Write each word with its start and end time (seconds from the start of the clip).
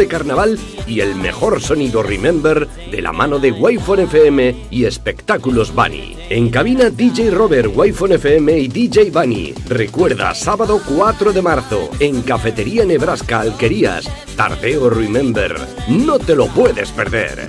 de 0.00 0.08
carnaval 0.08 0.58
y 0.86 1.00
el 1.00 1.14
mejor 1.14 1.60
sonido 1.60 2.02
Remember 2.02 2.66
de 2.90 3.02
la 3.02 3.12
mano 3.12 3.38
de 3.38 3.52
Wi-Fi 3.52 4.00
FM 4.04 4.56
y 4.70 4.86
Espectáculos 4.86 5.74
Bunny. 5.74 6.16
En 6.30 6.48
cabina 6.48 6.88
DJ 6.88 7.30
Robert, 7.30 7.70
Wi-Fi 7.74 8.14
FM 8.14 8.58
y 8.58 8.68
DJ 8.68 9.10
Bunny. 9.10 9.52
Recuerda, 9.68 10.34
sábado 10.34 10.80
4 10.96 11.34
de 11.34 11.42
marzo, 11.42 11.90
en 12.00 12.22
Cafetería 12.22 12.86
Nebraska 12.86 13.40
Alquerías, 13.40 14.08
Tardeo 14.36 14.88
Remember. 14.88 15.54
No 15.88 16.18
te 16.18 16.34
lo 16.34 16.46
puedes 16.46 16.90
perder. 16.92 17.46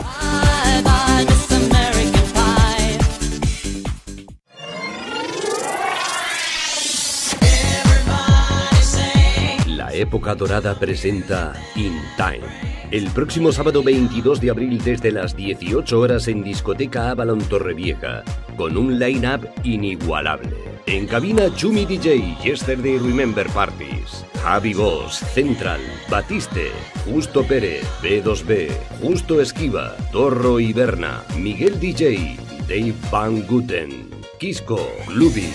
Época 10.01 10.35
dorada 10.35 10.77
presenta 10.77 11.53
In 11.75 11.93
Time. 12.17 12.45
El 12.91 13.09
próximo 13.11 13.51
sábado 13.51 13.83
22 13.83 14.41
de 14.41 14.49
abril 14.49 14.81
desde 14.83 15.11
las 15.11 15.35
18 15.35 15.99
horas 15.99 16.27
en 16.27 16.43
Discoteca 16.43 17.11
Avalon 17.11 17.39
Torrevieja, 17.39 18.23
con 18.57 18.77
un 18.77 18.99
line-up 18.99 19.47
inigualable. 19.63 20.55
En 20.87 21.07
cabina 21.07 21.53
Chumi 21.55 21.85
DJ, 21.85 22.35
Yesterday 22.43 22.97
Remember 22.97 23.47
Parties, 23.49 24.25
Javi 24.43 24.73
Boss, 24.73 25.19
Central, 25.33 25.79
Batiste, 26.09 26.71
Justo 27.05 27.43
Pérez, 27.43 27.85
B2B, 28.01 28.69
Justo 29.01 29.39
Esquiva, 29.39 29.95
Torro 30.11 30.59
y 30.59 30.73
Berna, 30.73 31.23
Miguel 31.37 31.79
DJ, 31.79 32.37
Dave 32.67 32.95
Van 33.11 33.45
Guten, 33.47 34.09
Kisco, 34.39 34.91
Glubi, 35.07 35.49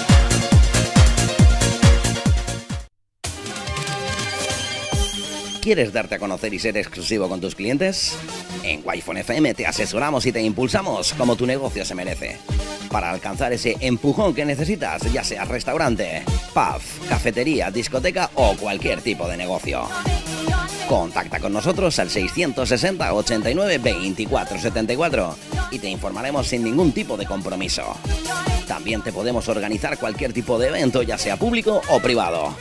¿Quieres 5.62 5.92
darte 5.92 6.16
a 6.16 6.18
conocer 6.18 6.52
y 6.52 6.58
ser 6.58 6.76
exclusivo 6.76 7.28
con 7.28 7.40
tus 7.40 7.54
clientes? 7.54 8.18
En 8.64 8.82
wi 8.84 8.98
FM 8.98 9.54
te 9.54 9.64
asesoramos 9.64 10.26
y 10.26 10.32
te 10.32 10.42
impulsamos 10.42 11.12
como 11.12 11.36
tu 11.36 11.46
negocio 11.46 11.84
se 11.84 11.94
merece. 11.94 12.38
Para 12.90 13.10
alcanzar 13.10 13.52
ese 13.52 13.76
empujón 13.78 14.34
que 14.34 14.44
necesitas, 14.44 15.02
ya 15.12 15.22
sea 15.22 15.44
restaurante, 15.44 16.24
pub, 16.52 16.82
cafetería, 17.08 17.70
discoteca 17.70 18.28
o 18.34 18.56
cualquier 18.56 19.02
tipo 19.02 19.28
de 19.28 19.36
negocio. 19.36 19.84
Contacta 20.88 21.38
con 21.38 21.52
nosotros 21.52 21.96
al 22.00 22.10
660 22.10 23.14
89 23.14 23.78
24 23.78 24.58
74 24.58 25.36
y 25.70 25.78
te 25.78 25.88
informaremos 25.88 26.48
sin 26.48 26.64
ningún 26.64 26.90
tipo 26.90 27.16
de 27.16 27.24
compromiso. 27.24 27.84
También 28.66 29.00
te 29.02 29.12
podemos 29.12 29.48
organizar 29.48 29.96
cualquier 29.96 30.32
tipo 30.32 30.58
de 30.58 30.70
evento, 30.70 31.02
ya 31.04 31.18
sea 31.18 31.36
público 31.36 31.80
o 31.88 32.00
privado. 32.00 32.52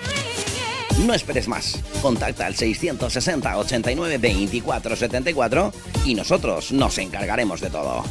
No 1.06 1.14
esperes 1.14 1.48
más. 1.48 1.82
Contacta 2.02 2.46
al 2.46 2.56
660 2.56 3.58
89 3.58 4.18
24 4.18 4.96
74 4.96 5.74
y 6.06 6.14
nosotros 6.14 6.72
nos 6.72 6.98
encargaremos 6.98 7.60
de 7.60 7.70
todo. 7.70 8.04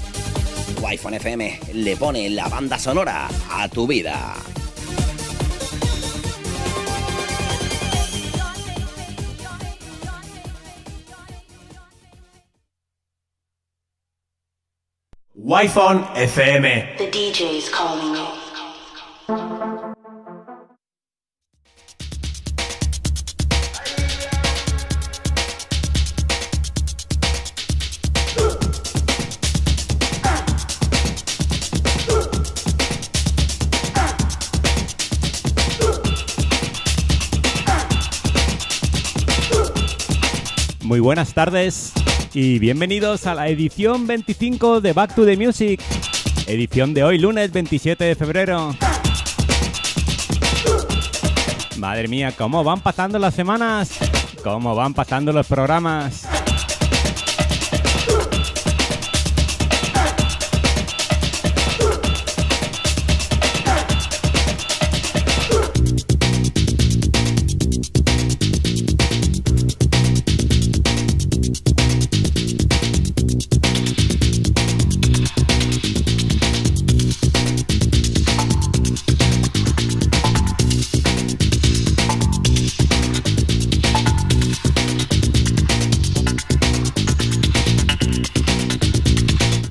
Wi-Fi 0.83 1.17
FM 1.17 1.61
le 1.75 1.97
pone 1.97 2.29
la 2.31 2.49
banda 2.49 2.79
sonora 2.79 3.29
a 3.51 3.69
tu 3.69 3.87
vida. 3.87 4.35
Wi-Fi 15.35 16.05
FM. 16.17 16.97
The 16.99 17.11
DJ's 17.11 17.71
calling. 17.71 18.41
Muy 40.91 40.99
buenas 40.99 41.35
tardes 41.35 41.93
y 42.35 42.59
bienvenidos 42.59 43.29
a 43.29 43.37
la 43.37 43.47
edición 43.47 44.09
25 44.09 44.81
de 44.81 44.93
Back 44.93 45.15
to 45.15 45.25
the 45.25 45.37
Music. 45.37 45.81
Edición 46.49 46.95
de 46.95 47.05
hoy, 47.05 47.17
lunes 47.17 47.53
27 47.53 48.03
de 48.03 48.17
febrero. 48.17 48.75
Madre 51.77 52.09
mía, 52.09 52.35
cómo 52.37 52.65
van 52.65 52.81
pasando 52.81 53.21
las 53.21 53.35
semanas, 53.35 54.01
cómo 54.43 54.75
van 54.75 54.93
pasando 54.93 55.33
los 55.33 55.47
programas. 55.47 56.27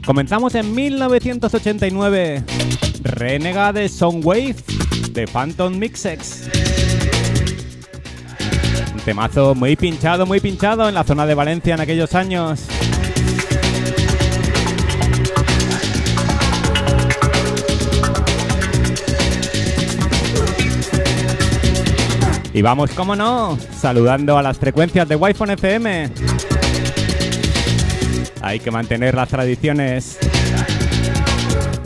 Comenzamos 0.10 0.56
en 0.56 0.74
1989. 0.74 2.44
Renegade 3.04 3.88
Soundwave 3.88 4.56
de 5.12 5.28
Phantom 5.28 5.78
Mixex. 5.78 6.50
Un 8.92 9.00
temazo 9.02 9.54
muy 9.54 9.76
pinchado, 9.76 10.26
muy 10.26 10.40
pinchado 10.40 10.90
en 10.90 10.96
la 10.96 11.04
zona 11.04 11.28
de 11.28 11.36
Valencia 11.36 11.76
en 11.76 11.82
aquellos 11.82 12.16
años. 12.16 12.66
Y 22.52 22.64
vamos, 22.64 22.90
como 22.96 23.16
no, 23.16 23.60
saludando 23.80 24.40
a 24.40 24.42
las 24.42 24.58
frecuencias 24.58 25.08
de 25.08 25.16
Wi-Fi 25.16 25.52
FM. 25.52 26.10
Hay 28.42 28.60
que 28.60 28.72
mantener 28.72 29.16
las 29.16 29.30
tradiciones. 29.30 30.18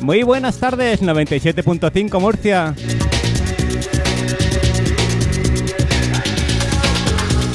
Muy 0.02 0.24
buenas 0.24 0.58
tardes, 0.60 1.02
97.5 1.02 2.20
Murcia. 2.20 2.76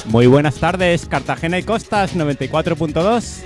Muy 0.06 0.26
buenas 0.26 0.54
tardes, 0.54 1.04
Cartagena 1.06 1.58
y 1.58 1.62
Costas, 1.62 2.16
94.2. 2.16 3.42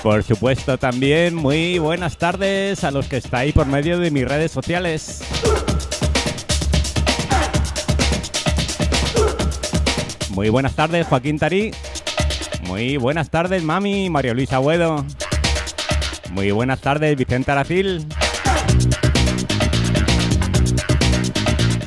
Por 0.00 0.22
supuesto 0.22 0.78
también 0.78 1.34
muy 1.34 1.80
buenas 1.80 2.16
tardes 2.18 2.84
a 2.84 2.92
los 2.92 3.08
que 3.08 3.16
estáis 3.16 3.52
por 3.52 3.66
medio 3.66 3.98
de 3.98 4.12
mis 4.12 4.28
redes 4.28 4.52
sociales. 4.52 5.22
Muy 10.30 10.50
buenas 10.50 10.76
tardes 10.76 11.04
Joaquín 11.08 11.40
Tarí. 11.40 11.72
Muy 12.66 12.96
buenas 12.96 13.30
tardes, 13.30 13.62
mami, 13.62 14.10
María 14.10 14.34
Luisa 14.34 14.56
Agüedo. 14.56 15.04
Muy 16.30 16.50
buenas 16.50 16.80
tardes, 16.80 17.16
Vicente 17.16 17.52
Aracil. 17.52 18.06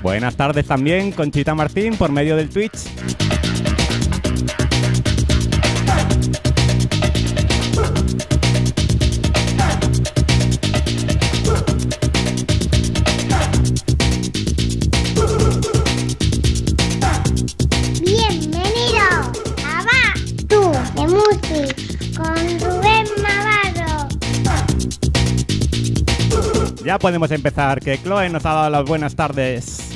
Buenas 0.02 0.36
tardes 0.36 0.66
también, 0.66 1.12
Conchita 1.12 1.54
Martín, 1.56 1.98
por 1.98 2.12
medio 2.12 2.36
del 2.36 2.50
Twitch. 2.50 2.88
Ya 26.88 26.98
podemos 26.98 27.30
empezar, 27.32 27.82
que 27.82 28.02
Chloe 28.02 28.30
nos 28.30 28.46
ha 28.46 28.54
dado 28.54 28.70
las 28.70 28.86
buenas 28.86 29.14
tardes. 29.14 29.90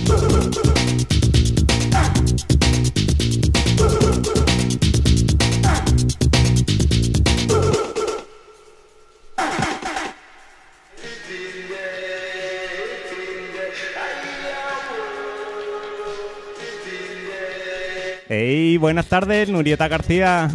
Hey, 18.27 18.75
buenas 18.75 19.05
tardes, 19.07 19.47
Nurieta 19.47 19.87
García. 19.87 20.49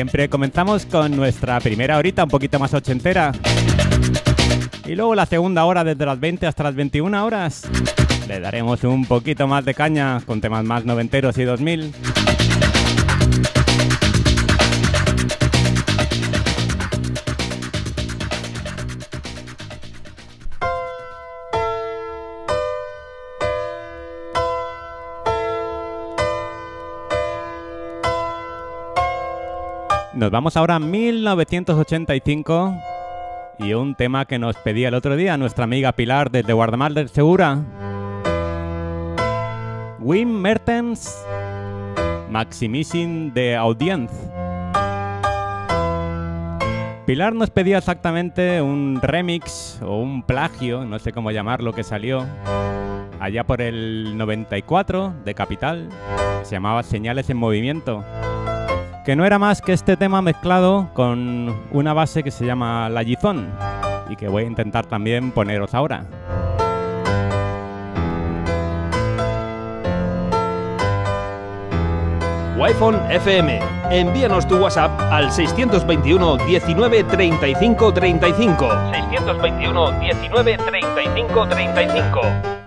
Siempre 0.00 0.30
comenzamos 0.30 0.86
con 0.86 1.14
nuestra 1.14 1.60
primera 1.60 1.98
horita 1.98 2.24
un 2.24 2.30
poquito 2.30 2.58
más 2.58 2.72
ochentera. 2.72 3.32
Y 4.86 4.94
luego 4.94 5.14
la 5.14 5.26
segunda 5.26 5.66
hora 5.66 5.84
desde 5.84 6.06
las 6.06 6.18
20 6.18 6.46
hasta 6.46 6.62
las 6.62 6.74
21 6.74 7.22
horas. 7.22 7.68
Le 8.26 8.40
daremos 8.40 8.82
un 8.84 9.04
poquito 9.04 9.46
más 9.46 9.62
de 9.66 9.74
caña 9.74 10.22
con 10.24 10.40
temas 10.40 10.64
más 10.64 10.86
noventeros 10.86 11.36
y 11.36 11.44
2000. 11.44 11.92
Nos 30.12 30.32
vamos 30.32 30.56
ahora 30.56 30.74
a 30.74 30.80
1985 30.80 32.74
y 33.60 33.74
un 33.74 33.94
tema 33.94 34.24
que 34.24 34.40
nos 34.40 34.56
pedía 34.56 34.88
el 34.88 34.94
otro 34.94 35.14
día 35.14 35.36
nuestra 35.36 35.62
amiga 35.62 35.92
Pilar 35.92 36.32
desde 36.32 36.52
Guardamar 36.52 36.92
del 36.94 37.08
Segura. 37.08 37.60
Wim 40.00 40.28
Mertens 40.28 41.16
Maximizing 42.28 43.32
the 43.34 43.54
Audience. 43.54 44.12
Pilar 47.06 47.32
nos 47.32 47.50
pedía 47.50 47.78
exactamente 47.78 48.60
un 48.60 48.98
remix 49.00 49.80
o 49.80 49.98
un 49.98 50.24
plagio, 50.24 50.84
no 50.84 50.98
sé 50.98 51.12
cómo 51.12 51.30
llamarlo, 51.30 51.72
que 51.72 51.84
salió 51.84 52.26
allá 53.20 53.44
por 53.44 53.62
el 53.62 54.16
94 54.18 55.14
de 55.24 55.34
Capital. 55.34 55.88
Se 56.42 56.56
llamaba 56.56 56.82
Señales 56.82 57.30
en 57.30 57.36
Movimiento 57.36 58.04
que 59.04 59.16
no 59.16 59.24
era 59.24 59.38
más 59.38 59.62
que 59.62 59.72
este 59.72 59.96
tema 59.96 60.22
mezclado 60.22 60.90
con 60.94 61.54
una 61.72 61.92
base 61.92 62.22
que 62.22 62.30
se 62.30 62.44
llama 62.44 62.88
La 62.88 63.02
Gizón 63.02 63.48
y 64.08 64.16
que 64.16 64.28
voy 64.28 64.44
a 64.44 64.46
intentar 64.46 64.86
también 64.86 65.30
poneros 65.30 65.74
ahora. 65.74 66.04
wi 72.60 72.72
FM. 73.08 73.58
Envíanos 73.90 74.46
tu 74.46 74.58
WhatsApp 74.58 75.00
al 75.10 75.32
621 75.32 76.36
19 76.36 77.04
35 77.04 77.94
35. 77.94 78.68
621 78.90 80.00
19 80.00 80.58
35 80.58 81.48
35. 81.48 82.59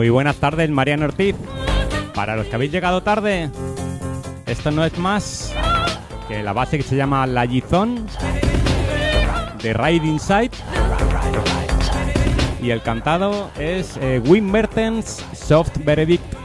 Muy 0.00 0.08
buenas 0.08 0.36
tardes, 0.36 0.70
Mariano 0.70 1.04
Ortiz. 1.04 1.36
Para 2.14 2.34
los 2.34 2.46
que 2.46 2.54
habéis 2.54 2.72
llegado 2.72 3.02
tarde, 3.02 3.50
esto 4.46 4.70
no 4.70 4.82
es 4.82 4.96
más 4.96 5.54
que 6.26 6.42
la 6.42 6.54
base 6.54 6.78
que 6.78 6.82
se 6.82 6.96
llama 6.96 7.26
La 7.26 7.46
Gizón 7.46 8.06
de 9.62 9.74
Ride 9.74 10.06
Inside. 10.06 10.52
Y 12.62 12.70
el 12.70 12.80
cantado 12.80 13.50
es 13.58 13.98
eh, 14.00 14.22
Soft 15.34 15.76
Verdict. 15.84 16.39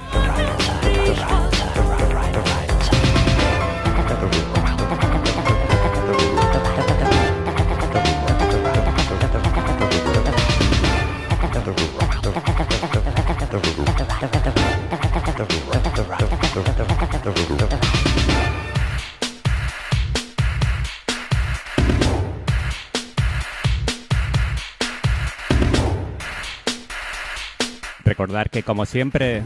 Recordar 28.35 28.49
que 28.49 28.63
como 28.63 28.85
siempre 28.85 29.43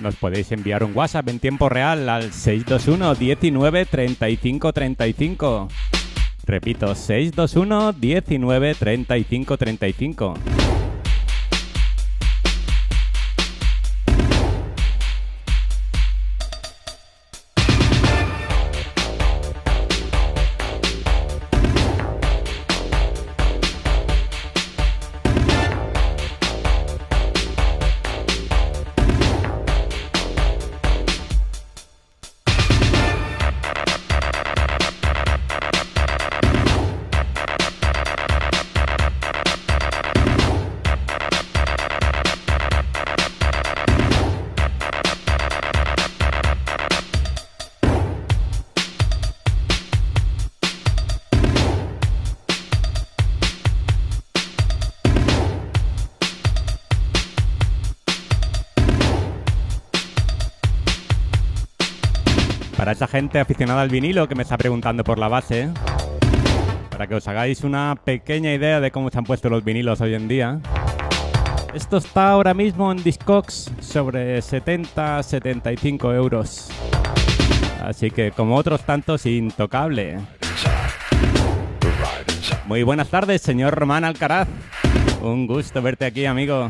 nos 0.00 0.14
podéis 0.14 0.52
enviar 0.52 0.84
un 0.84 0.96
WhatsApp 0.96 1.28
en 1.30 1.40
tiempo 1.40 1.68
real 1.68 2.08
al 2.08 2.32
621 2.32 3.16
19 3.16 3.86
35 3.86 4.72
35. 4.72 5.68
Repito, 6.44 6.94
621 6.94 7.92
19 7.92 8.74
35 8.76 9.56
35. 9.56 10.34
Aficionada 63.38 63.82
al 63.82 63.90
vinilo 63.90 64.26
que 64.28 64.34
me 64.34 64.42
está 64.42 64.56
preguntando 64.56 65.04
por 65.04 65.18
la 65.18 65.28
base, 65.28 65.68
para 66.90 67.06
que 67.06 67.14
os 67.14 67.28
hagáis 67.28 67.62
una 67.64 67.96
pequeña 68.02 68.54
idea 68.54 68.80
de 68.80 68.90
cómo 68.90 69.10
se 69.10 69.18
han 69.18 69.24
puesto 69.24 69.50
los 69.50 69.62
vinilos 69.62 70.00
hoy 70.00 70.14
en 70.14 70.26
día. 70.26 70.60
Esto 71.74 71.98
está 71.98 72.30
ahora 72.30 72.54
mismo 72.54 72.90
en 72.90 73.02
Discogs 73.02 73.70
sobre 73.80 74.38
70-75 74.38 76.14
euros. 76.14 76.70
Así 77.82 78.10
que 78.10 78.30
como 78.32 78.56
otros 78.56 78.82
tantos, 78.82 79.26
intocable. 79.26 80.18
Muy 82.66 82.82
buenas 82.82 83.08
tardes, 83.08 83.42
señor 83.42 83.74
Román 83.74 84.04
Alcaraz. 84.04 84.48
Un 85.20 85.46
gusto 85.46 85.82
verte 85.82 86.06
aquí, 86.06 86.24
amigo. 86.24 86.68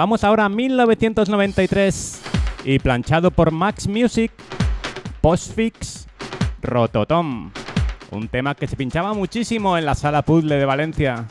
Vamos 0.00 0.24
ahora 0.24 0.46
a 0.46 0.48
1993 0.48 2.22
y 2.64 2.78
planchado 2.78 3.30
por 3.30 3.50
Max 3.50 3.86
Music, 3.86 4.32
Postfix, 5.20 6.06
Rototom. 6.62 7.50
Un 8.10 8.28
tema 8.28 8.54
que 8.54 8.66
se 8.66 8.76
pinchaba 8.76 9.12
muchísimo 9.12 9.76
en 9.76 9.84
la 9.84 9.94
sala 9.94 10.22
puzzle 10.22 10.56
de 10.56 10.64
Valencia. 10.64 11.26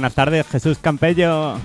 Buenas 0.00 0.14
tardes, 0.14 0.46
Jesús 0.46 0.78
Campello. 0.80 1.58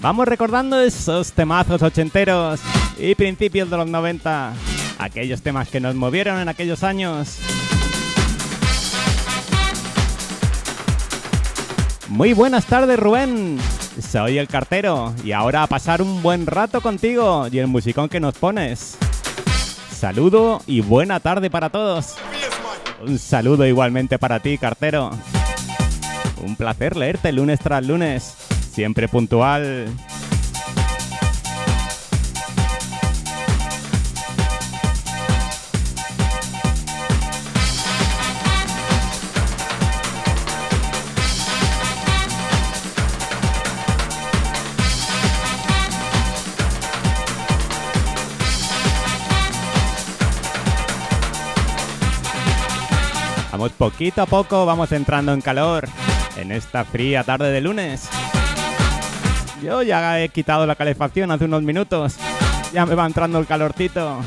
Vamos 0.00 0.26
recordando 0.26 0.80
esos 0.80 1.30
temazos 1.30 1.82
ochenteros 1.82 2.58
y 2.98 3.14
principios 3.14 3.70
de 3.70 3.76
los 3.76 3.86
90. 3.86 4.54
Aquellos 4.98 5.40
temas 5.40 5.68
que 5.68 5.78
nos 5.78 5.94
movieron 5.94 6.40
en 6.40 6.48
aquellos 6.48 6.82
años. 6.82 7.38
Muy 12.08 12.32
buenas 12.32 12.66
tardes, 12.66 12.98
Rubén. 12.98 13.60
Soy 14.00 14.38
el 14.38 14.48
cartero 14.48 15.14
y 15.22 15.30
ahora 15.30 15.62
a 15.62 15.68
pasar 15.68 16.02
un 16.02 16.24
buen 16.24 16.44
rato 16.44 16.80
contigo 16.80 17.46
y 17.52 17.58
el 17.60 17.68
musicón 17.68 18.08
que 18.08 18.18
nos 18.18 18.34
pones. 18.34 18.98
Saludo 19.92 20.60
y 20.66 20.80
buena 20.80 21.20
tarde 21.20 21.50
para 21.50 21.70
todos. 21.70 22.16
Un 23.02 23.18
saludo 23.18 23.66
igualmente 23.66 24.18
para 24.18 24.40
ti, 24.40 24.58
cartero. 24.58 25.10
Un 26.44 26.56
placer 26.56 26.96
leerte 26.96 27.32
lunes 27.32 27.60
tras 27.60 27.86
lunes. 27.86 28.36
Siempre 28.72 29.08
puntual. 29.08 29.86
Poquito 53.72 54.22
a 54.22 54.26
poco, 54.26 54.66
vamos 54.66 54.92
entrando 54.92 55.32
en 55.32 55.40
calor 55.40 55.88
en 56.36 56.52
esta 56.52 56.84
fría 56.84 57.24
tarde 57.24 57.50
de 57.50 57.60
lunes. 57.60 58.08
Yo 59.62 59.82
ya 59.82 60.20
he 60.20 60.28
quitado 60.28 60.66
la 60.66 60.74
calefacción 60.74 61.30
hace 61.30 61.44
unos 61.44 61.62
minutos. 61.62 62.16
Ya 62.72 62.84
me 62.86 62.94
va 62.94 63.06
entrando 63.06 63.38
el 63.38 63.46
calorcito. 63.46 64.20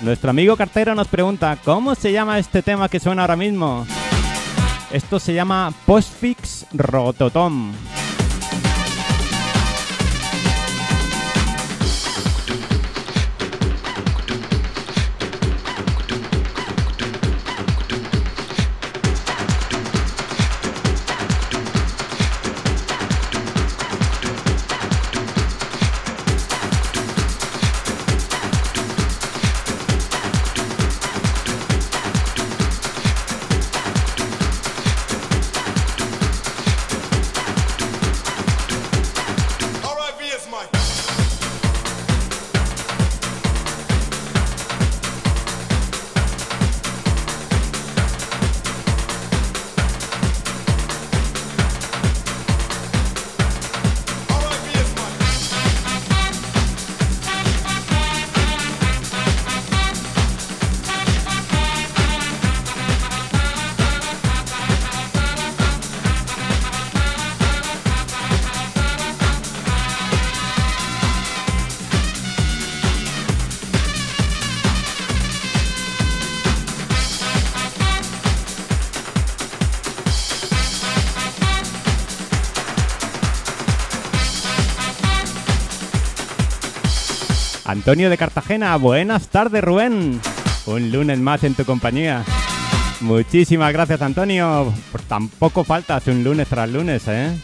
Nuestro 0.00 0.30
amigo 0.30 0.56
cartero 0.56 0.94
nos 0.96 1.06
pregunta, 1.06 1.56
¿cómo 1.64 1.94
se 1.94 2.10
llama 2.10 2.38
este 2.38 2.62
tema 2.62 2.88
que 2.88 2.98
suena 2.98 3.22
ahora 3.22 3.36
mismo? 3.36 3.86
Esto 4.90 5.20
se 5.20 5.32
llama 5.32 5.72
Postfix 5.86 6.66
Rototom. 6.72 7.72
Antonio 87.92 88.08
de 88.08 88.16
Cartagena, 88.16 88.74
buenas 88.76 89.28
tardes 89.28 89.62
Rubén. 89.62 90.18
Un 90.64 90.90
lunes 90.90 91.18
más 91.18 91.44
en 91.44 91.54
tu 91.54 91.66
compañía. 91.66 92.24
Muchísimas 93.02 93.70
gracias 93.70 94.00
Antonio. 94.00 94.72
Pues 94.90 95.04
tampoco 95.04 95.62
falta 95.62 95.96
hace 95.96 96.10
un 96.10 96.24
lunes 96.24 96.48
tras 96.48 96.70
lunes, 96.70 97.02
¿eh? 97.08 97.36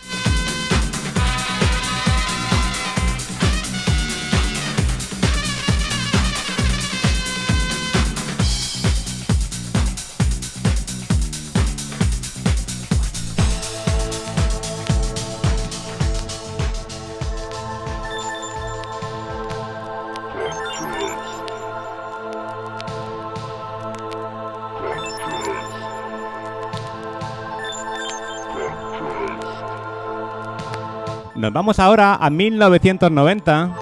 Vamos 31.52 31.78
ahora 31.78 32.14
a 32.16 32.28
1990 32.28 33.74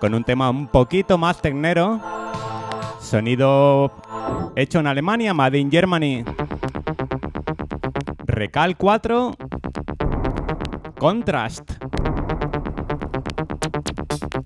con 0.00 0.14
un 0.14 0.24
tema 0.24 0.48
un 0.48 0.66
poquito 0.66 1.18
más 1.18 1.42
tecnero. 1.42 2.00
Sonido 3.00 3.92
hecho 4.56 4.80
en 4.80 4.86
Alemania, 4.86 5.34
Made 5.34 5.58
in 5.58 5.70
Germany. 5.70 6.24
Recal 8.24 8.76
4. 8.76 9.36
Contrast. 10.98 11.70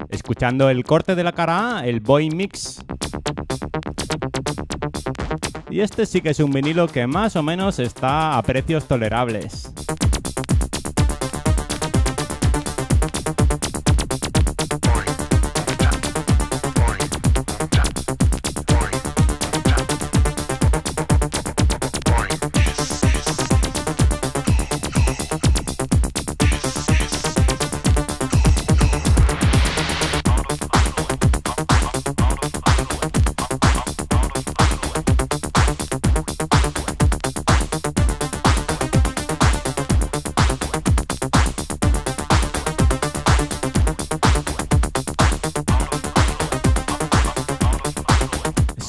Escuchando 0.09 0.69
el 0.71 0.85
corte 0.85 1.15
de 1.15 1.25
la 1.25 1.33
cara 1.33 1.79
A, 1.79 1.87
el 1.87 2.01
Boy 2.01 2.31
Mix. 2.31 2.85
Y 5.71 5.81
este 5.81 6.05
sí 6.07 6.21
que 6.21 6.31
es 6.31 6.41
un 6.41 6.51
vinilo 6.51 6.89
que 6.89 7.07
más 7.07 7.37
o 7.37 7.43
menos 7.43 7.79
está 7.79 8.37
a 8.37 8.43
precios 8.43 8.89
tolerables. 8.89 9.73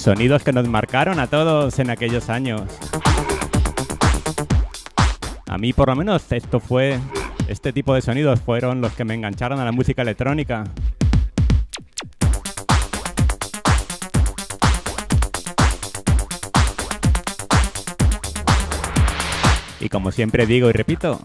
Sonidos 0.08 0.42
que 0.42 0.54
nos 0.54 0.66
marcaron 0.70 1.20
a 1.20 1.28
todos 1.28 1.80
en 1.80 1.90
aquellos 1.90 2.30
años. 2.30 2.62
A 5.50 5.58
mí 5.58 5.74
por 5.74 5.90
lo 5.90 5.98
menos 5.98 6.32
esto 6.32 6.62
fue, 6.62 6.98
este 7.50 7.74
tipo 7.74 7.94
de 7.94 8.02
sonidos 8.02 8.40
fueron 8.40 8.80
los 8.80 8.94
que 8.94 9.04
me 9.04 9.16
engancharon 9.16 9.60
a 9.60 9.66
la 9.66 9.74
música 9.74 10.04
electrónica. 10.04 10.64
Y 19.82 19.90
como 19.90 20.14
siempre 20.14 20.46
digo 20.46 20.70
y 20.70 20.72
repito, 20.72 21.20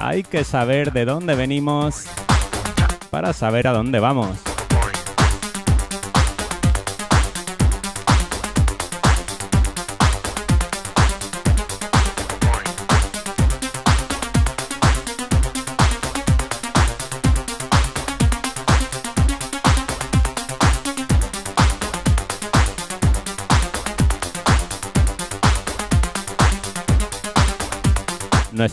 hay 0.00 0.24
que 0.24 0.42
saber 0.42 0.92
de 0.92 1.04
dónde 1.04 1.36
venimos 1.36 2.06
para 3.10 3.32
saber 3.32 3.68
a 3.68 3.72
dónde 3.72 4.00
vamos. 4.00 4.49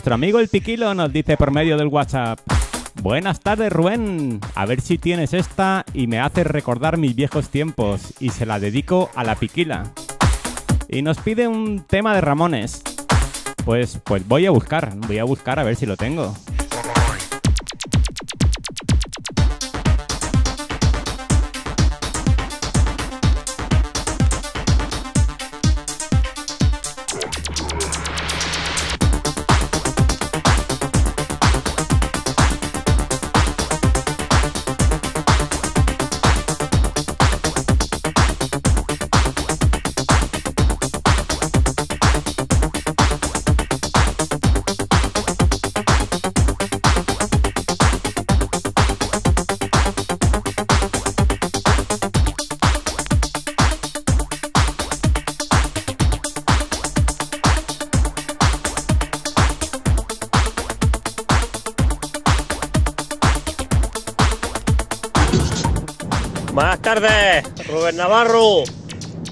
Nuestro 0.08 0.24
amigo 0.24 0.40
el 0.40 0.48
Piquilo 0.48 0.94
nos 0.94 1.12
dice 1.12 1.36
por 1.36 1.50
medio 1.50 1.76
del 1.76 1.88
WhatsApp. 1.88 2.40
Buenas 3.02 3.40
tardes 3.40 3.70
Rubén, 3.70 4.40
a 4.54 4.64
ver 4.64 4.80
si 4.80 4.96
tienes 4.96 5.34
esta 5.34 5.84
y 5.92 6.06
me 6.06 6.18
hace 6.18 6.44
recordar 6.44 6.96
mis 6.96 7.14
viejos 7.14 7.50
tiempos 7.50 8.14
y 8.18 8.30
se 8.30 8.46
la 8.46 8.58
dedico 8.58 9.10
a 9.14 9.22
la 9.22 9.34
Piquila. 9.34 9.92
Y 10.88 11.02
nos 11.02 11.18
pide 11.18 11.46
un 11.46 11.84
tema 11.86 12.14
de 12.14 12.22
Ramones. 12.22 12.82
Pues, 13.66 14.00
pues 14.02 14.26
voy 14.26 14.46
a 14.46 14.50
buscar, 14.50 14.96
voy 14.96 15.18
a 15.18 15.24
buscar 15.24 15.58
a 15.58 15.62
ver 15.62 15.76
si 15.76 15.84
lo 15.84 15.98
tengo. 15.98 16.34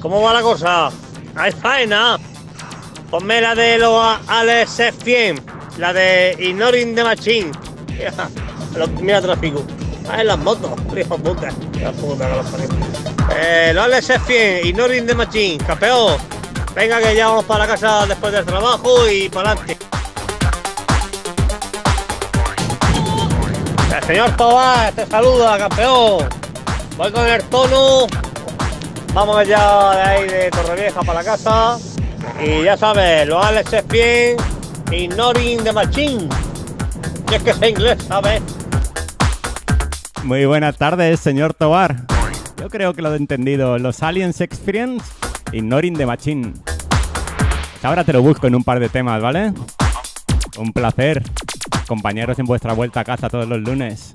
¿Cómo 0.01 0.23
va 0.23 0.35
la 0.35 0.43
cosa? 0.43 0.91
¿Hay 1.35 1.53
faena? 1.53 2.19
Ponme 3.11 3.41
la 3.41 3.55
de 3.55 3.79
los 3.79 4.19
Alex 4.27 4.79
F100, 4.79 5.43
la 5.79 5.93
de 5.93 6.37
Ignoring 6.39 6.95
the 6.95 7.05
Machine. 7.05 7.53
Mira, 8.73 8.87
mira 9.01 9.23
tráfico. 9.23 9.65
Ah, 10.11 10.21
en 10.21 10.27
las 10.27 10.39
motos, 10.39 10.71
hijo 10.97 11.17
puta. 11.17 11.49
La 11.81 11.93
los. 11.93 12.47
Eh, 13.37 13.73
los 13.75 13.85
Alex 13.85 14.11
F100, 14.11 14.67
Ignoring 14.67 15.07
the 15.07 15.15
Machine, 15.15 15.65
campeón. 15.65 16.19
Venga 16.75 17.01
que 17.01 17.17
ya 17.17 17.29
vamos 17.29 17.47
para 17.47 17.67
la 17.67 17.73
casa 17.73 18.07
después 18.07 18.33
del 18.33 18.45
trabajo 18.45 19.09
y 19.09 19.29
para 19.31 19.53
adelante. 19.53 19.79
El 23.97 24.05
señor 24.05 24.37
Tobar 24.37 24.93
te 24.93 25.07
saluda, 25.07 25.57
campeón. 25.57 26.29
Voy 26.97 27.13
con 27.13 27.27
el 27.27 27.43
tono. 27.45 28.07
Vamos 29.17 29.49
ya 29.49 29.95
de 29.95 30.03
ahí 30.03 30.29
de 30.29 30.51
Torrevieja 30.51 31.01
para 31.01 31.23
la 31.23 31.25
casa. 31.25 31.79
Y 32.39 32.65
ya 32.65 32.77
sabes, 32.77 33.27
los 33.27 33.43
Alex 33.43 33.73
es 33.73 33.89
bien. 33.89 34.37
Ignoring 34.93 35.65
the 35.65 35.73
machine. 35.73 36.29
Y 37.31 37.35
es 37.35 37.43
que 37.43 37.55
sé 37.55 37.71
inglés, 37.71 38.05
¿sabes? 38.07 38.43
Muy 40.23 40.45
buenas 40.45 40.77
tardes, 40.77 41.19
señor 41.19 41.55
Tobar. 41.55 41.97
Yo 42.61 42.69
creo 42.69 42.93
que 42.93 43.01
lo 43.01 43.15
he 43.15 43.17
entendido. 43.17 43.79
Los 43.79 44.03
Aliens 44.03 44.43
Experience, 44.43 45.07
Ignoring 45.51 45.97
the 45.97 46.05
Machine. 46.05 46.53
Ahora 47.83 48.05
te 48.05 48.13
lo 48.13 48.21
busco 48.21 48.47
en 48.47 48.55
un 48.55 48.65
par 48.65 48.81
de 48.81 48.91
temas, 48.91 49.23
¿vale? 49.23 49.55
Un 50.59 50.75
placer. 50.75 51.23
Compañeros 51.89 52.39
en 52.39 52.45
vuestra 52.45 52.75
vuelta 52.75 53.01
a 53.01 53.05
casa 53.05 53.31
todos 53.31 53.49
los 53.49 53.61
lunes. 53.61 54.13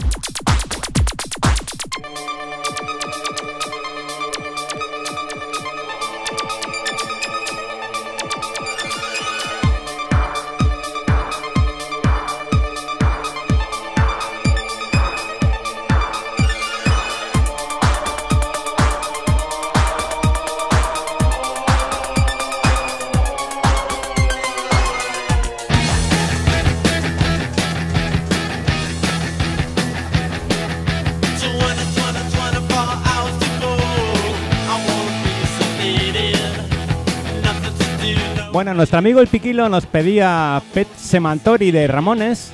Bueno, 38.62 38.76
nuestro 38.76 39.00
amigo 39.00 39.22
el 39.22 39.28
Piquilo 39.28 39.70
nos 39.70 39.88
pedía 39.88 40.62
Pet 40.72 40.88
Semantori 40.96 41.72
de 41.72 41.88
Ramones, 41.88 42.52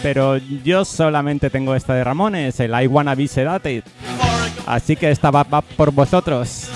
pero 0.00 0.36
yo 0.36 0.84
solamente 0.84 1.50
tengo 1.50 1.74
esta 1.74 1.92
de 1.94 2.04
Ramones, 2.04 2.60
el 2.60 2.70
I 2.80 2.86
Wanna 2.86 3.16
Be 3.16 3.26
Sedated. 3.26 3.82
Así 4.64 4.94
que 4.94 5.10
esta 5.10 5.32
va, 5.32 5.42
va 5.42 5.60
por 5.60 5.90
vosotros. 5.90 6.70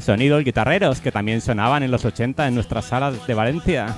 Sonidos 0.00 0.42
guitarreros 0.42 1.00
que 1.00 1.12
también 1.12 1.40
sonaban 1.40 1.84
en 1.84 1.92
los 1.92 2.04
80 2.04 2.48
en 2.48 2.56
nuestras 2.56 2.86
salas 2.86 3.24
de 3.24 3.34
Valencia. 3.34 3.94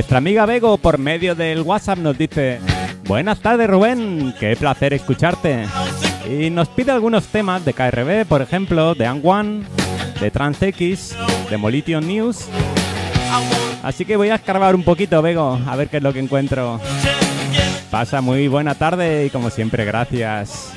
Nuestra 0.00 0.16
amiga 0.16 0.46
Bego 0.46 0.78
por 0.78 0.96
medio 0.96 1.34
del 1.34 1.60
WhatsApp 1.60 1.98
nos 1.98 2.16
dice 2.16 2.58
Buenas 3.04 3.40
tardes 3.40 3.68
Rubén, 3.68 4.34
qué 4.40 4.56
placer 4.56 4.94
escucharte. 4.94 5.66
Y 6.26 6.48
nos 6.48 6.68
pide 6.68 6.90
algunos 6.90 7.26
temas 7.26 7.66
de 7.66 7.74
KRB, 7.74 8.24
por 8.24 8.40
ejemplo, 8.40 8.94
de 8.94 9.06
One, 9.06 9.64
de 10.18 10.30
TransX, 10.30 11.14
de 11.50 11.56
Molitio 11.58 12.00
News. 12.00 12.46
Así 13.82 14.06
que 14.06 14.16
voy 14.16 14.30
a 14.30 14.36
escarbar 14.36 14.74
un 14.74 14.84
poquito, 14.84 15.20
Bego, 15.20 15.60
a 15.66 15.76
ver 15.76 15.90
qué 15.90 15.98
es 15.98 16.02
lo 16.02 16.14
que 16.14 16.20
encuentro. 16.20 16.80
Pasa 17.90 18.22
muy 18.22 18.48
buena 18.48 18.74
tarde 18.76 19.26
y 19.26 19.30
como 19.30 19.50
siempre, 19.50 19.84
gracias. 19.84 20.72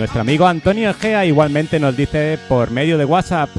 Nuestro 0.00 0.22
amigo 0.22 0.46
Antonio 0.46 0.88
Egea 0.88 1.26
igualmente 1.26 1.78
nos 1.78 1.94
dice 1.94 2.38
por 2.48 2.70
medio 2.70 2.96
de 2.96 3.04
WhatsApp. 3.04 3.50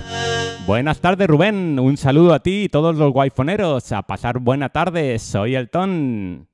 Buenas 0.65 0.99
tardes 0.99 1.27
Rubén, 1.27 1.77
un 1.77 1.97
saludo 1.97 2.33
a 2.33 2.39
ti 2.39 2.63
y 2.63 2.67
todos 2.69 2.95
los 2.95 3.13
guayfoneros. 3.13 3.91
A 3.91 4.01
pasar 4.01 4.39
buena 4.39 4.69
tarde, 4.69 5.19
soy 5.19 5.53
el 5.53 5.69
Ton. 5.69 6.47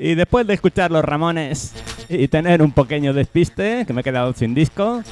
Y 0.00 0.16
después 0.16 0.48
de 0.48 0.54
escuchar 0.54 0.90
los 0.90 1.04
Ramones 1.04 1.74
y 2.08 2.26
tener 2.26 2.60
un 2.60 2.72
pequeño 2.72 3.12
despiste, 3.12 3.84
que 3.86 3.92
me 3.92 4.00
he 4.00 4.04
quedado 4.04 4.32
sin 4.32 4.52
disco, 4.52 5.04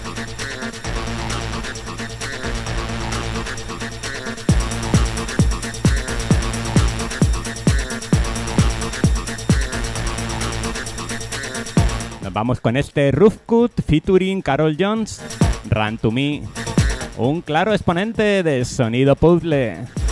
vamos 12.34 12.60
con 12.60 12.76
este 12.76 13.12
Roof 13.12 13.36
Cut 13.46 13.70
featuring 13.86 14.42
Carol 14.42 14.76
Jones, 14.78 15.22
Run 15.70 15.96
to 15.98 16.10
Me, 16.10 16.42
un 17.16 17.40
claro 17.40 17.72
exponente 17.72 18.42
del 18.42 18.66
sonido 18.66 19.14
puzzle. 19.14 20.03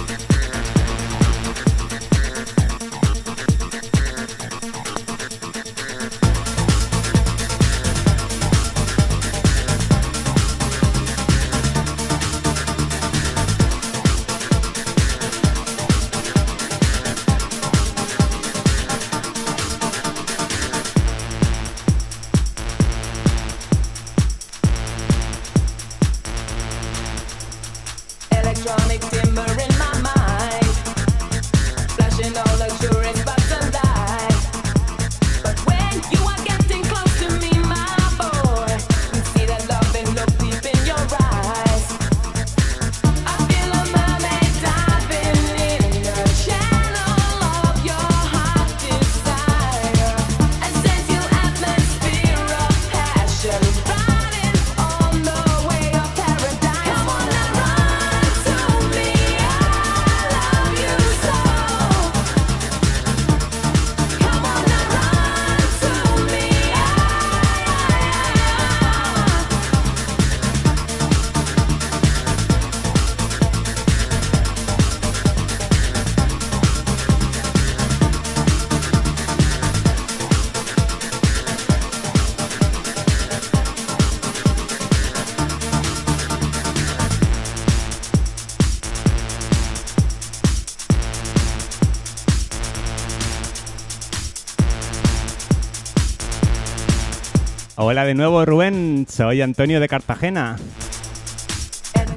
Hola 97.93 98.07
de 98.07 98.15
nuevo 98.15 98.43
Rubén, 98.47 99.05
soy 99.07 99.43
Antonio 99.43 99.79
de 99.79 99.87
Cartagena. 99.87 100.57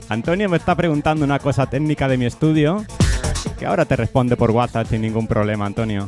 Antonio 0.08 0.48
me 0.48 0.56
está 0.56 0.74
preguntando 0.74 1.26
una 1.26 1.38
cosa 1.38 1.66
técnica 1.66 2.08
de 2.08 2.18
mi 2.18 2.26
estudio, 2.26 2.86
que 3.60 3.66
ahora 3.66 3.84
te 3.84 3.98
responde 3.98 4.38
por 4.38 4.52
WhatsApp 4.52 4.88
sin 4.88 5.02
ningún 5.02 5.28
problema, 5.28 5.66
Antonio. 5.66 6.08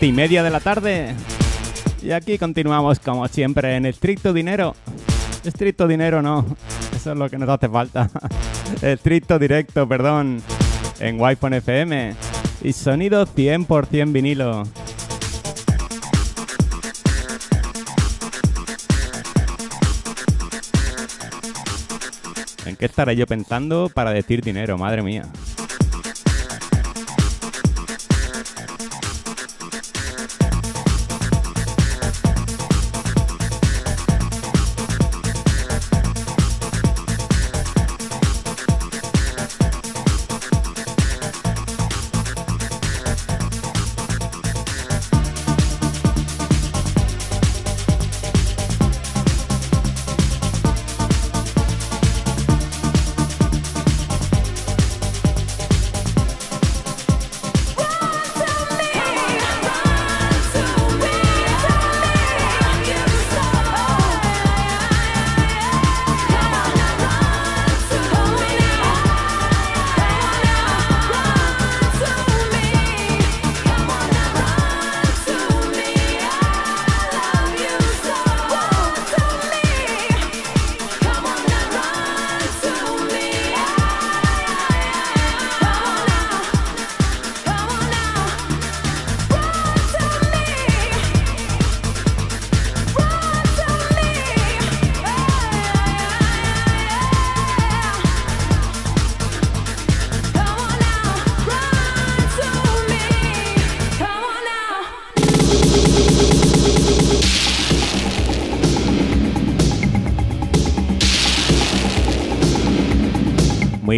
Y 0.00 0.12
media 0.12 0.42
de 0.42 0.50
la 0.50 0.60
tarde. 0.60 1.14
Y 2.02 2.12
aquí 2.12 2.38
continuamos 2.38 3.00
como 3.00 3.26
siempre 3.28 3.76
en 3.76 3.86
estricto 3.86 4.32
dinero. 4.32 4.74
Estricto 5.44 5.86
dinero 5.86 6.22
no, 6.22 6.44
eso 6.94 7.12
es 7.12 7.18
lo 7.18 7.30
que 7.30 7.38
nos 7.38 7.48
hace 7.48 7.68
falta. 7.68 8.10
estricto 8.82 9.38
directo, 9.38 9.88
perdón, 9.88 10.42
en 11.00 11.20
Wi-Fi 11.20 11.56
FM. 11.56 12.14
Y 12.62 12.72
sonido 12.72 13.26
100% 13.26 14.12
vinilo. 14.12 14.64
¿En 22.66 22.76
qué 22.76 22.86
estaré 22.86 23.14
yo 23.14 23.26
pensando 23.26 23.90
para 23.92 24.10
decir 24.10 24.42
dinero? 24.42 24.76
Madre 24.76 25.02
mía. 25.02 25.22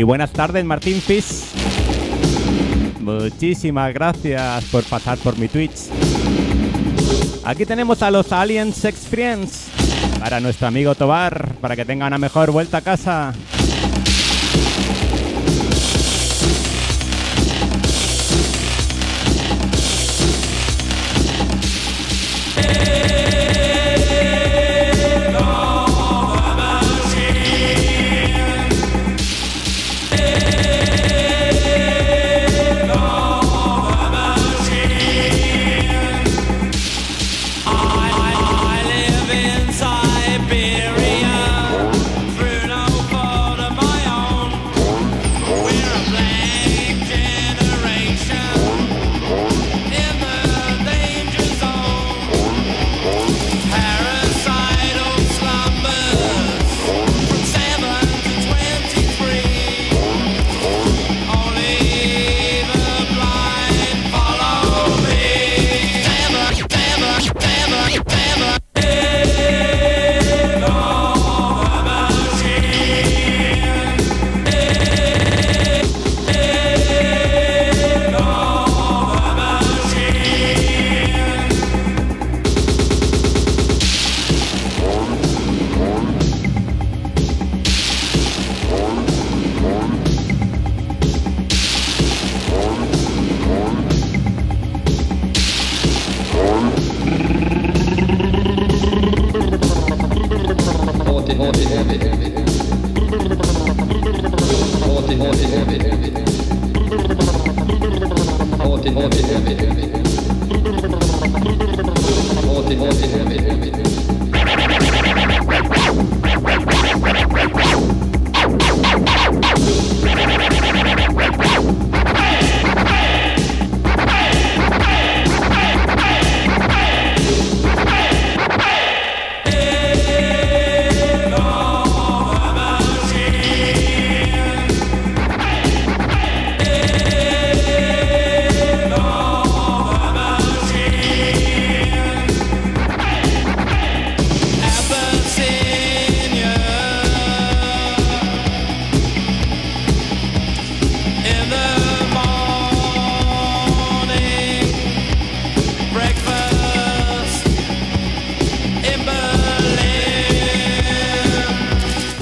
Buenas 0.03 0.33
tardes, 0.33 0.65
Martín 0.65 1.01
Fish. 1.01 1.53
Muchísimas 3.01 3.93
gracias 3.93 4.65
por 4.67 4.85
pasar 4.85 5.19
por 5.19 5.39
mi 5.39 5.49
Twitch. 5.49 5.89
Aquí 7.45 7.65
tenemos 7.65 8.03
a 8.03 8.11
los 8.11 8.33
Alien 8.33 8.73
Sex 8.73 9.07
Friends 9.09 9.69
para 10.21 10.41
nuestro 10.41 10.67
amigo 10.67 10.95
Tobar, 10.95 11.55
para 11.61 11.77
que 11.77 11.85
tenga 11.85 12.07
una 12.07 12.19
mejor 12.19 12.51
vuelta 12.51 12.79
a 12.79 12.81
casa. 12.83 13.33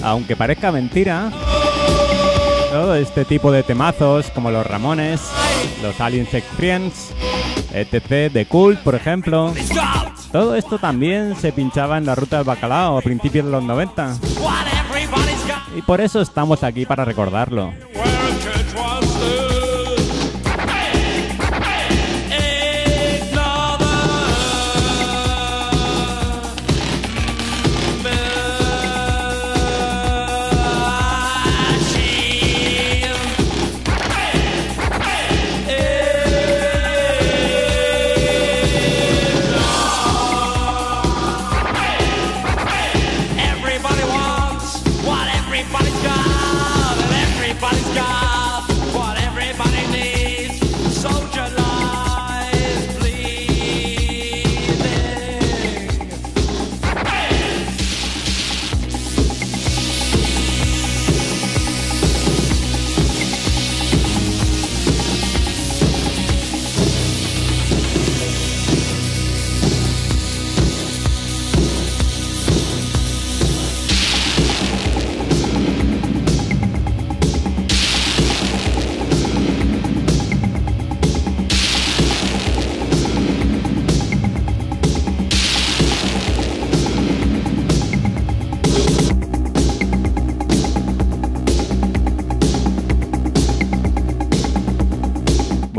Aunque 0.07 0.37
parezca 0.37 0.71
mentira, 0.71 1.33
todo 2.71 2.95
este 2.95 3.25
tipo 3.25 3.51
de 3.51 3.64
temazos 3.64 4.31
como 4.31 4.53
los 4.53 4.64
Ramones, 4.64 5.21
los 5.83 6.01
Alien 6.01 6.29
Sex 6.29 6.47
Friends, 6.57 7.12
etc. 7.73 8.33
de 8.33 8.47
Cult, 8.47 8.79
por 8.85 8.95
ejemplo, 8.95 9.53
todo 10.31 10.55
esto 10.55 10.79
también 10.79 11.35
se 11.35 11.51
pinchaba 11.51 11.99
en 11.99 12.07
la 12.07 12.14
ruta 12.14 12.37
del 12.37 12.47
bacalao 12.47 12.99
a 12.99 13.03
principios 13.03 13.47
de 13.47 13.51
los 13.51 13.64
90. 13.64 14.16
Y 15.77 15.83
por 15.83 16.01
eso 16.01 16.21
estamos 16.21 16.62
aquí 16.62 16.87
para 16.87 17.05
recordarlo. 17.05 17.73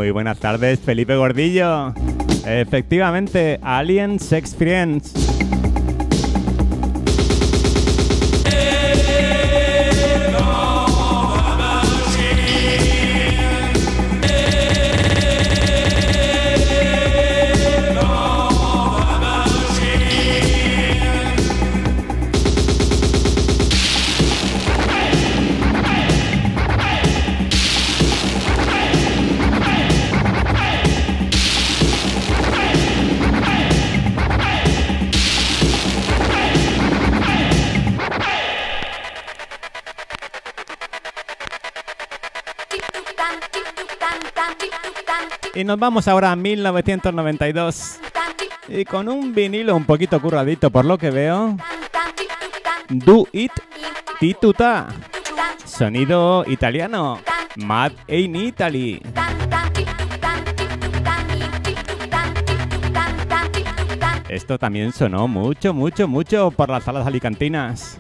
Muy 0.07 0.13
buenas 0.13 0.39
tardes, 0.39 0.79
Felipe 0.79 1.17
Gordillo. 1.17 1.93
Efectivamente, 2.45 3.59
Alien 3.61 4.21
Sex 4.21 4.55
Friends. 4.55 5.26
Nos 45.67 45.77
vamos 45.77 46.07
ahora 46.07 46.31
a 46.31 46.35
1992. 46.35 47.99
Y 48.69 48.85
con 48.85 49.09
un 49.09 49.35
vinilo 49.35 49.75
un 49.75 49.85
poquito 49.85 50.19
curradito 50.21 50.71
por 50.71 50.85
lo 50.85 50.97
que 50.97 51.11
veo. 51.11 51.57
Do 52.89 53.27
It 53.33 53.51
Tituta. 54.19 54.87
Sonido 55.65 56.45
italiano. 56.47 57.19
Mad 57.57 57.91
in 58.07 58.35
Italy. 58.35 59.01
Esto 64.29 64.57
también 64.57 64.91
sonó 64.93 65.27
mucho, 65.27 65.73
mucho, 65.73 66.07
mucho 66.07 66.51
por 66.51 66.69
las 66.69 66.83
salas 66.83 67.05
alicantinas. 67.05 67.99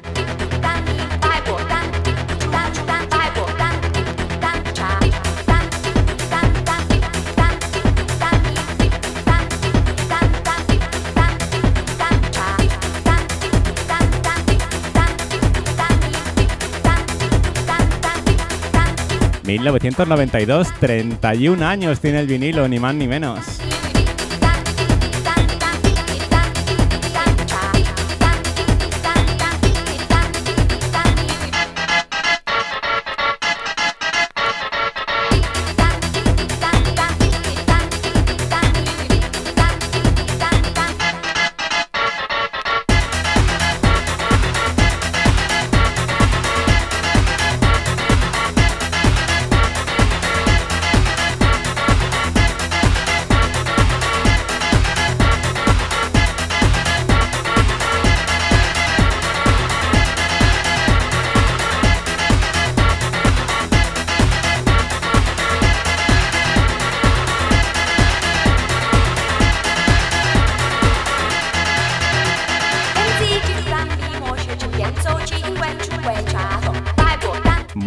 ...1992, 19.47 20.73
31 20.79 21.65
años 21.65 22.01
tiene 22.01 22.19
el 22.19 22.27
vinilo, 22.27 22.67
ni 22.67 22.79
más 22.79 22.93
ni 22.95 23.07
menos. 23.07 23.59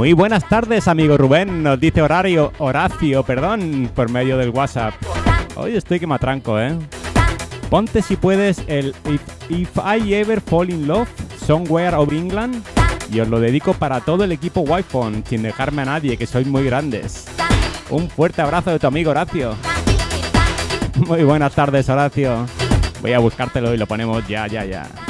Muy 0.01 0.15
buenas 0.15 0.49
tardes, 0.49 0.89
amigo 0.89 1.19
Rubén. 1.19 1.63
Nos 1.63 1.79
dice 1.79 2.01
horario, 2.01 2.55
Horacio, 2.57 3.23
perdón, 3.23 3.91
por 3.95 4.11
medio 4.11 4.39
del 4.39 4.49
WhatsApp. 4.49 4.95
Hoy 5.57 5.77
estoy 5.77 6.01
que 6.01 6.07
me 6.07 6.17
¿eh? 6.17 6.79
Ponte 7.69 8.01
si 8.01 8.17
puedes 8.17 8.65
el 8.67 8.95
If, 9.05 9.21
If 9.51 9.77
I 9.77 10.15
Ever 10.15 10.41
Fall 10.41 10.71
in 10.71 10.89
Love, 10.89 11.11
Somewhere 11.45 11.95
of 11.97 12.11
England. 12.15 12.65
Y 13.13 13.21
os 13.21 13.29
lo 13.29 13.41
dedico 13.41 13.75
para 13.75 14.01
todo 14.01 14.25
el 14.25 14.33
equipo 14.33 14.63
Wi-Fi, 14.63 15.23
sin 15.29 15.43
dejarme 15.43 15.83
a 15.83 15.85
nadie, 15.85 16.17
que 16.17 16.27
sois 16.27 16.47
muy 16.47 16.65
grandes. 16.65 17.27
Un 17.91 18.09
fuerte 18.09 18.41
abrazo 18.41 18.71
de 18.71 18.79
tu 18.79 18.87
amigo 18.87 19.11
Horacio. 19.11 19.55
Muy 20.97 21.25
buenas 21.25 21.55
tardes, 21.55 21.91
Horacio. 21.91 22.47
Voy 23.03 23.13
a 23.13 23.19
buscártelo 23.19 23.75
y 23.75 23.77
lo 23.77 23.87
ponemos 23.87 24.27
ya, 24.27 24.47
ya, 24.47 24.65
ya. 24.65 25.10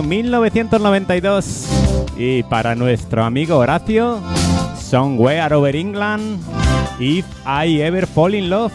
Año 0.00 0.08
1992. 0.08 1.68
Y 2.16 2.42
para 2.44 2.74
nuestro 2.74 3.22
amigo 3.22 3.58
Horacio, 3.58 4.18
Somewhere 4.80 5.54
Over 5.54 5.76
England, 5.76 6.40
If 6.98 7.26
I 7.44 7.82
Ever 7.82 8.06
Fall 8.06 8.34
in 8.34 8.48
Love. 8.48 8.72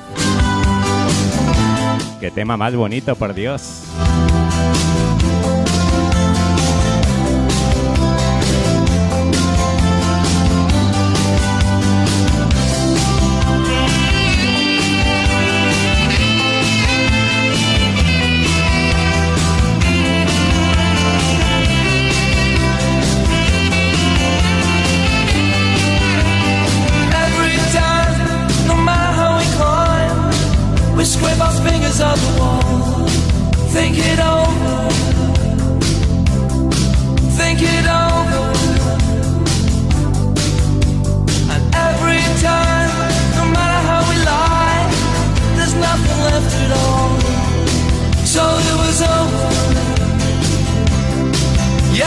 Qué 2.19 2.29
tema 2.29 2.57
más 2.57 2.75
bonito, 2.75 3.15
por 3.15 3.33
Dios. 3.33 3.74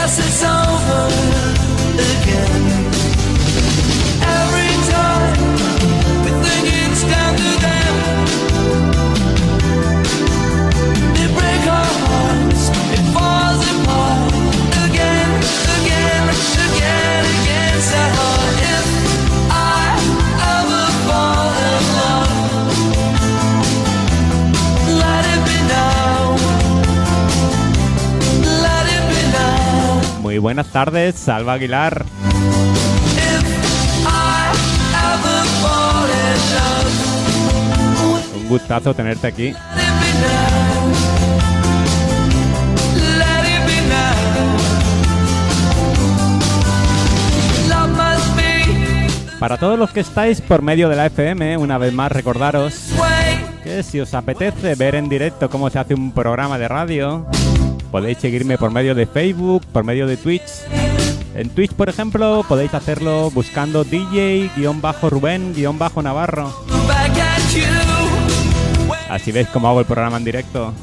Yes, 0.09 0.17
it's 0.17 0.43
over 0.43 0.68
buenas 30.59 30.73
tardes, 30.73 31.15
Salva 31.15 31.53
Aguilar. 31.53 32.05
Un 38.35 38.49
gustazo 38.49 38.93
tenerte 38.93 39.27
aquí. 39.27 39.53
Para 49.39 49.55
todos 49.55 49.79
los 49.79 49.91
que 49.91 50.01
estáis 50.01 50.41
por 50.41 50.61
medio 50.61 50.89
de 50.89 50.97
la 50.97 51.05
FM, 51.05 51.55
una 51.55 51.77
vez 51.77 51.93
más 51.93 52.11
recordaros 52.11 52.91
que 53.63 53.81
si 53.83 54.01
os 54.01 54.13
apetece 54.13 54.75
ver 54.75 54.95
en 54.95 55.07
directo 55.07 55.49
cómo 55.49 55.69
se 55.69 55.79
hace 55.79 55.93
un 55.93 56.11
programa 56.11 56.57
de 56.57 56.67
radio, 56.67 57.25
podéis 57.91 58.17
seguirme 58.17 58.57
por 58.57 58.71
medio 58.71 58.95
de 58.95 59.05
Facebook, 59.05 59.63
por 59.71 59.83
medio 59.83 60.07
de 60.07 60.17
Twitch. 60.17 60.49
En 61.35 61.49
Twitch, 61.49 61.73
por 61.73 61.89
ejemplo, 61.89 62.43
podéis 62.47 62.73
hacerlo 62.73 63.29
buscando 63.31 63.83
DJ-Rubén-Navarro. 63.83 66.53
Así 69.09 69.31
veis 69.31 69.47
cómo 69.47 69.69
hago 69.69 69.79
el 69.79 69.85
programa 69.85 70.17
en 70.17 70.25
directo. 70.25 70.73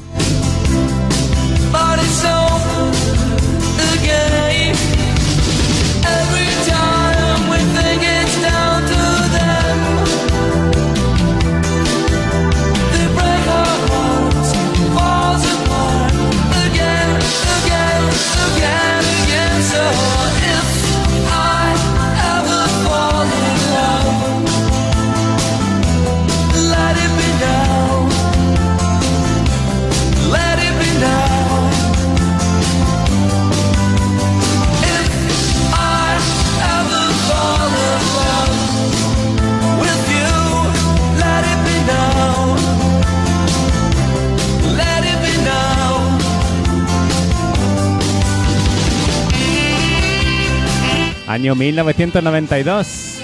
Año 51.27 51.55
1992. 51.55 53.19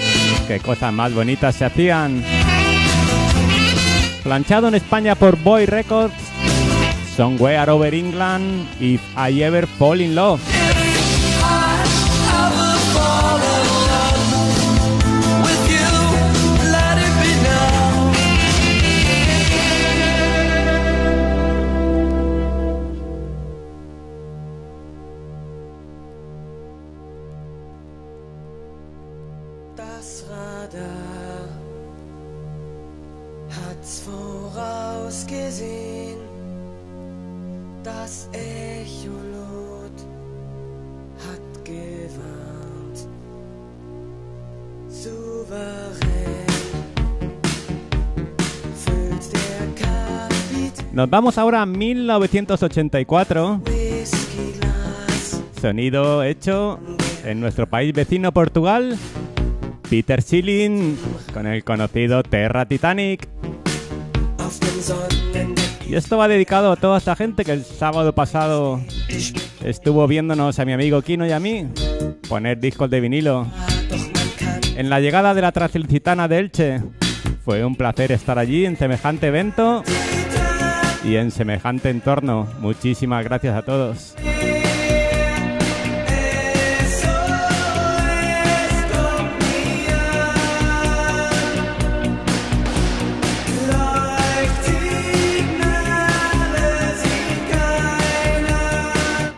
Qué 0.48 0.60
cosas 0.60 0.92
más 0.92 1.14
bonitas 1.14 1.56
se 1.56 1.66
hacían. 1.66 2.22
Planchado 4.24 4.68
en 4.68 4.76
España 4.76 5.16
por 5.16 5.38
Boy 5.38 5.66
Records. 5.66 6.14
Somewhere 7.16 7.72
Over 7.72 7.94
England. 7.94 8.68
If 8.80 9.02
I 9.18 9.42
Ever 9.42 9.66
Fall 9.68 10.02
in 10.02 10.16
Love. 10.16 10.63
Vamos 51.14 51.38
ahora 51.38 51.62
a 51.62 51.68
1984. 51.68 53.62
Whiskyglas. 53.68 55.44
Sonido 55.62 56.24
hecho 56.24 56.80
en 57.24 57.40
nuestro 57.40 57.70
país 57.70 57.94
vecino 57.94 58.32
Portugal. 58.32 58.98
Peter 59.88 60.24
Schilling 60.24 60.98
con 61.32 61.46
el 61.46 61.64
conocido 61.64 62.24
Terra 62.24 62.66
Titanic. 62.66 63.30
Y 65.88 65.94
esto 65.94 66.18
va 66.18 66.28
dedicado 66.28 66.72
a 66.72 66.78
toda 66.78 66.98
esta 66.98 67.16
gente 67.16 67.46
que 67.46 67.52
el 67.52 67.64
sábado 67.64 68.16
pasado 68.16 68.82
estuvo 69.64 70.08
viéndonos 70.08 70.58
a 70.58 70.66
mi 70.66 70.74
amigo 70.74 71.04
Kino 71.04 71.28
y 71.28 71.32
a 71.32 71.40
mí 71.40 71.68
poner 72.28 72.60
discos 72.60 72.90
de 72.90 73.02
vinilo. 73.02 73.46
En 74.76 74.90
la 74.90 75.00
llegada 75.00 75.36
de 75.36 75.42
la 75.44 75.52
Transilcitana 75.52 76.28
de 76.28 76.40
Elche 76.40 76.82
fue 77.46 77.64
un 77.64 77.76
placer 77.76 78.12
estar 78.12 78.40
allí 78.40 78.66
en 78.66 78.78
semejante 78.78 79.28
evento 79.28 79.84
y 81.04 81.16
en 81.16 81.32
semejante 81.32 81.90
entorno. 81.90 82.48
Muchísimas 82.60 83.24
gracias 83.24 83.56
a 83.56 83.62
todos. 83.62 84.16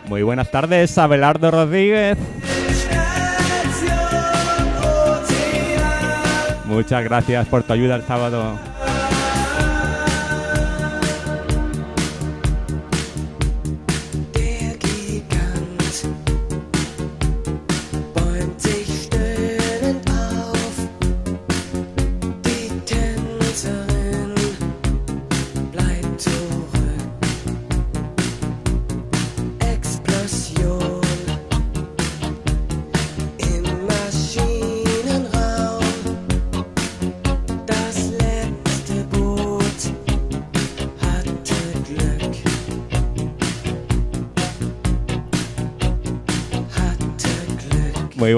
Muy 0.08 0.22
buenas 0.22 0.50
tardes, 0.50 0.96
Abelardo 0.96 1.50
Rodríguez. 1.50 2.16
Muchas 6.64 7.04
gracias 7.04 7.46
por 7.48 7.62
tu 7.62 7.72
ayuda 7.72 7.96
el 7.96 8.02
sábado. 8.02 8.75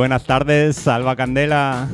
Buenas 0.08 0.24
tardes, 0.24 0.76
Salva 0.76 1.14
Candela. 1.16 1.86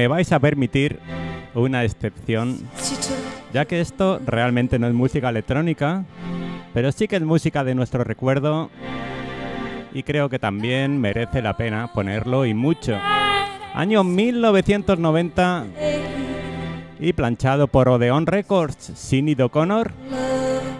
Me 0.00 0.08
vais 0.08 0.32
a 0.32 0.38
permitir 0.38 0.98
una 1.54 1.84
excepción, 1.84 2.58
ya 3.52 3.66
que 3.66 3.82
esto 3.82 4.18
realmente 4.24 4.78
no 4.78 4.86
es 4.86 4.94
música 4.94 5.28
electrónica, 5.28 6.06
pero 6.72 6.90
sí 6.90 7.06
que 7.06 7.16
es 7.16 7.22
música 7.22 7.64
de 7.64 7.74
nuestro 7.74 8.02
recuerdo 8.02 8.70
y 9.92 10.02
creo 10.02 10.30
que 10.30 10.38
también 10.38 10.98
merece 10.98 11.42
la 11.42 11.54
pena 11.54 11.92
ponerlo 11.92 12.46
y 12.46 12.54
mucho. 12.54 12.96
Año 13.74 14.02
1990 14.02 15.66
y 16.98 17.12
planchado 17.12 17.66
por 17.66 17.90
Odeon 17.90 18.24
Records, 18.24 18.92
Sinead 18.94 19.40
O'Connor, 19.40 19.92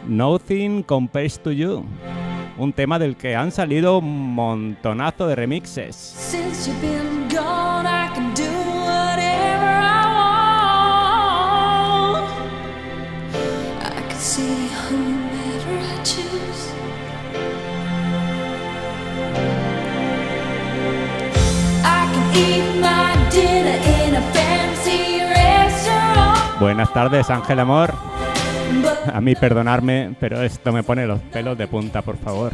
Nothing 0.08 0.82
Compares 0.82 1.38
to 1.40 1.52
You, 1.52 1.84
un 2.56 2.72
tema 2.72 2.98
del 2.98 3.16
que 3.16 3.36
han 3.36 3.52
salido 3.52 3.98
un 3.98 4.34
montonazo 4.34 5.26
de 5.26 5.34
remixes. 5.34 6.16
Buenas 26.60 26.92
tardes, 26.92 27.30
Ángel 27.30 27.58
Amor. 27.60 27.94
A 29.12 29.20
mí 29.20 29.34
perdonarme, 29.34 30.14
pero 30.20 30.42
esto 30.42 30.72
me 30.72 30.82
pone 30.82 31.06
los 31.06 31.18
pelos 31.20 31.56
de 31.56 31.66
punta, 31.66 32.02
por 32.02 32.18
favor. 32.18 32.52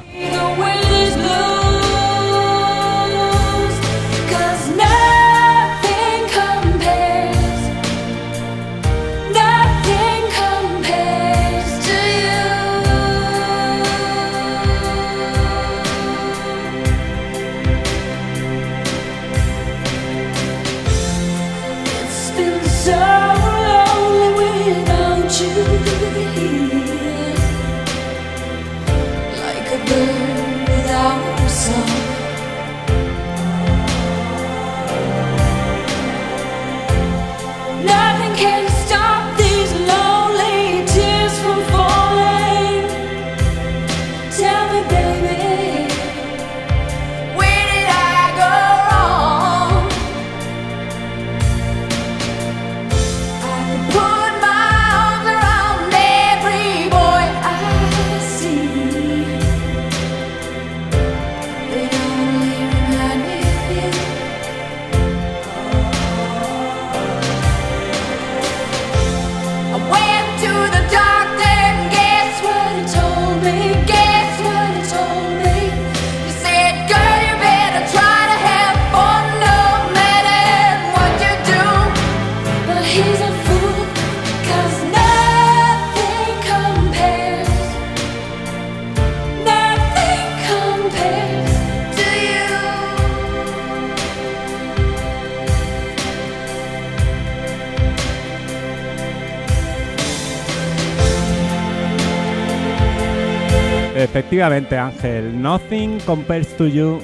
Efectivamente, 104.16 104.78
Ángel, 104.78 105.42
Nothing 105.42 106.00
Compares 106.00 106.56
to 106.56 106.66
You, 106.66 107.02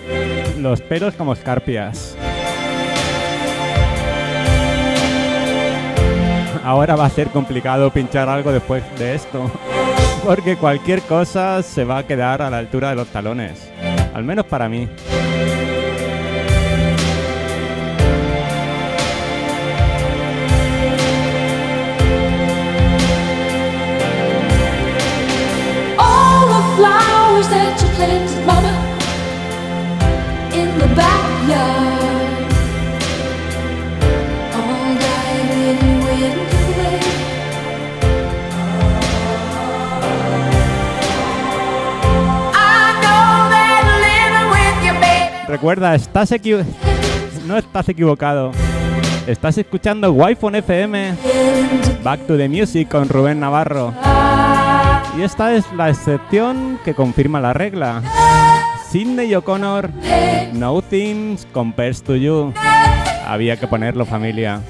los 0.59 0.81
pelos 0.81 1.13
como 1.13 1.35
escarpias. 1.35 2.17
Ahora 6.65 6.97
va 6.97 7.05
a 7.05 7.11
ser 7.11 7.29
complicado 7.29 7.91
pinchar 7.91 8.31
algo 8.31 8.51
después 8.51 8.83
de 8.99 9.15
esto, 9.15 9.51
porque 10.25 10.57
cualquier 10.57 11.03
cosa 11.03 11.63
se 11.63 11.85
va 11.85 11.99
a 11.99 12.07
quedar 12.07 12.41
a 12.41 12.49
la 12.49 12.57
altura 12.57 12.89
de 12.89 12.97
los 12.97 13.09
talones, 13.09 13.71
al 14.15 14.25
menos 14.25 14.47
para 14.47 14.71
mí. 14.71 14.89
Mama, 28.03 28.75
in 30.53 30.77
the 30.77 30.89
backyard, 30.97 32.51
all 34.59 34.95
died 34.99 35.49
when 35.51 35.77
you 35.87 35.95
went 36.05 36.53
away. 36.67 37.01
I 42.55 42.93
know 43.03 43.49
that 43.55 43.83
living 44.03 44.49
with 44.51 44.79
you, 44.87 44.95
baby. 45.01 45.47
Recuerda, 45.49 45.95
estás 45.95 46.33
equivo- 46.33 46.65
no 47.47 47.57
estás 47.57 47.89
equivocado. 47.89 48.51
Estás 49.27 49.57
escuchando 49.59 50.13
Wi-Fi 50.13 50.57
FM, 50.59 51.15
Back 52.03 52.27
to 52.27 52.37
the 52.37 52.49
Music 52.49 52.89
con 52.89 53.09
Rubén 53.09 53.39
Navarro. 53.39 53.95
Y 55.17 55.23
esta 55.23 55.55
es 55.55 55.71
la 55.73 55.91
excepción 55.91 56.79
que 56.85 56.95
confirma 56.95 57.41
la 57.41 57.53
regla. 57.53 58.03
Sidney 58.89 59.35
O'Connor, 59.35 59.91
Nothing 60.55 61.37
Compares 61.53 62.03
to 62.03 62.17
You. 62.17 62.53
Había 63.27 63.59
que 63.59 63.67
ponerlo, 63.67 64.07
familia. 64.07 64.61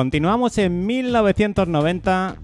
Continuamos 0.00 0.56
en 0.56 0.86
1990 0.86 2.36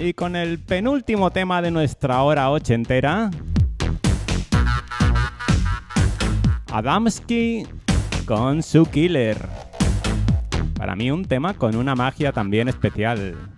y 0.00 0.14
con 0.14 0.34
el 0.34 0.58
penúltimo 0.58 1.30
tema 1.30 1.60
de 1.60 1.70
nuestra 1.70 2.22
hora 2.22 2.48
ochentera. 2.48 3.30
Adamski 6.72 7.66
con 8.24 8.62
su 8.62 8.86
Killer. 8.86 9.36
Para 10.74 10.96
mí 10.96 11.10
un 11.10 11.26
tema 11.26 11.52
con 11.52 11.76
una 11.76 11.94
magia 11.94 12.32
también 12.32 12.68
especial. 12.68 13.51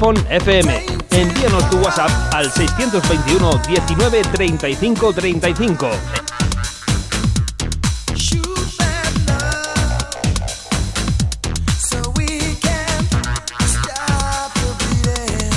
Wi-Fi 0.00 0.24
FM. 0.30 0.68
Envíanos 1.10 1.68
tu 1.68 1.76
WhatsApp 1.78 2.10
al 2.32 2.50
621 2.50 3.60
19 3.68 4.22
35 4.32 5.12
35. 5.12 5.90
Shoot 8.16 8.78
that 8.78 9.12
love 9.28 10.50
so 11.78 11.98
we 12.16 12.38
can 12.62 13.04
stop 13.66 14.52
the 14.54 14.72
bleeding. 14.78 15.52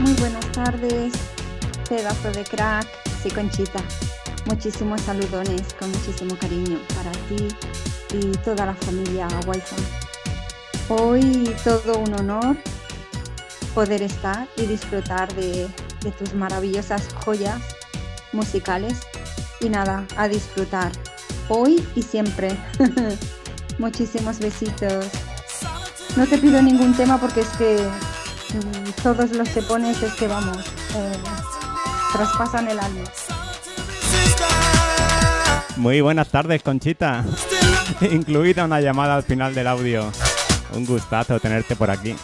Muy 0.00 0.14
buenas 0.14 0.46
tardes, 0.52 1.12
pedazo 1.88 2.32
de 2.32 2.42
crack, 2.44 2.88
sí 3.22 3.30
Conchita. 3.30 3.80
Muchísimos 4.48 5.02
saludones 5.02 5.74
con 5.74 5.90
muchísimo 5.92 6.34
cariño 6.38 6.80
para 6.96 7.12
ti 7.28 7.48
y 8.14 8.30
toda 8.38 8.64
la 8.64 8.74
familia 8.74 9.28
Wi-Fi. 9.46 9.76
Hoy 10.88 11.54
todo 11.62 11.98
un 11.98 12.14
honor 12.14 12.56
poder 13.74 14.00
estar 14.00 14.48
y 14.56 14.62
disfrutar 14.62 15.30
de, 15.34 15.68
tus 16.18 16.32
maravillosas 16.32 17.12
joyas 17.26 17.60
musicales 18.32 19.00
y 19.60 19.68
nada, 19.68 20.06
a 20.16 20.28
disfrutar 20.28 20.92
hoy 21.50 21.86
y 21.94 22.00
siempre. 22.00 22.56
Muchísimos 23.78 24.38
besitos. 24.38 25.08
No 26.16 26.26
te 26.26 26.38
pido 26.38 26.62
ningún 26.62 26.94
tema 26.94 27.18
porque 27.18 27.42
es 27.42 27.48
que 27.58 27.86
mm, 28.54 29.02
todos 29.02 29.30
los 29.32 29.48
que 29.50 29.60
pones 29.60 30.02
es 30.02 30.14
que 30.14 30.26
vamos, 30.26 30.64
eh, 30.96 31.12
traspasan 32.14 32.68
el 32.68 32.80
alma. 32.80 33.04
Muy 35.78 36.00
buenas 36.00 36.28
tardes, 36.28 36.60
Conchita. 36.64 37.24
Incluida 38.00 38.64
una 38.64 38.80
llamada 38.80 39.14
al 39.14 39.22
final 39.22 39.54
del 39.54 39.68
audio. 39.68 40.10
Un 40.74 40.84
gustazo 40.84 41.38
tenerte 41.38 41.76
por 41.76 41.88
aquí. 41.88 42.16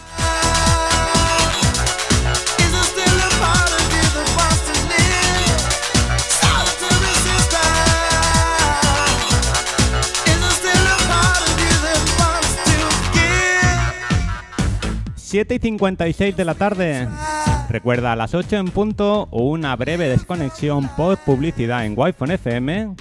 Siete 15.15 15.55
y 15.55 15.59
56 15.59 16.35
de 16.35 16.45
la 16.45 16.55
tarde. 16.55 17.07
Recuerda 17.69 18.11
a 18.11 18.15
las 18.17 18.33
8 18.33 18.57
en 18.57 18.67
punto 18.67 19.27
una 19.31 19.75
breve 19.77 20.09
desconexión 20.09 20.89
por 20.95 21.17
publicidad 21.19 21.85
en 21.85 21.93
Wi-Fi 21.97 22.33
FM. 22.33 22.95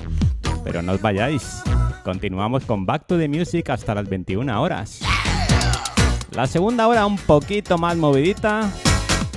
Pero 0.64 0.82
no 0.82 0.92
os 0.92 1.00
vayáis. 1.00 1.62
Continuamos 2.02 2.64
con 2.64 2.86
Back 2.86 3.06
to 3.06 3.18
the 3.18 3.28
Music 3.28 3.70
hasta 3.70 3.94
las 3.94 4.08
21 4.08 4.60
horas. 4.60 5.00
La 6.32 6.46
segunda 6.46 6.88
hora 6.88 7.06
un 7.06 7.16
poquito 7.16 7.78
más 7.78 7.96
movidita. 7.96 8.70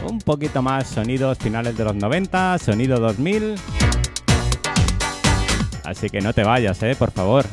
Un 0.09 0.19
poquito 0.19 0.61
más 0.61 0.87
sonidos 0.87 1.37
finales 1.37 1.77
de 1.77 1.83
los 1.83 1.95
90, 1.95 2.57
sonido 2.57 2.99
2000. 2.99 3.55
Así 5.83 6.09
que 6.09 6.21
no 6.21 6.33
te 6.33 6.43
vayas, 6.43 6.81
eh, 6.83 6.95
por 6.97 7.11
favor. 7.11 7.45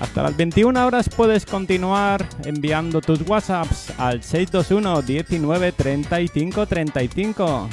Hasta 0.00 0.22
las 0.22 0.36
21 0.36 0.86
horas 0.86 1.08
puedes 1.08 1.44
continuar 1.44 2.24
enviando 2.44 3.00
tus 3.00 3.20
WhatsApps 3.28 3.92
al 3.98 4.22
621 4.22 5.02
19 5.02 5.72
35 5.72 6.66
35. 6.66 7.68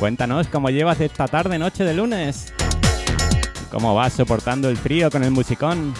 Cuéntanos 0.00 0.48
cómo 0.48 0.70
llevas 0.70 0.98
esta 1.02 1.28
tarde 1.28 1.58
noche 1.58 1.84
de 1.84 1.92
lunes. 1.92 2.54
¿Cómo 3.70 3.94
vas 3.94 4.14
soportando 4.14 4.70
el 4.70 4.78
frío 4.78 5.10
con 5.10 5.22
el 5.22 5.30
musicón? 5.30 5.92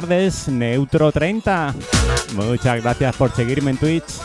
Tardes, 0.00 0.48
Neutro 0.48 1.12
30. 1.12 1.74
Muchas 2.34 2.82
gracias 2.82 3.16
por 3.16 3.34
seguirme 3.34 3.72
en 3.72 3.76
Twitch. 3.76 4.20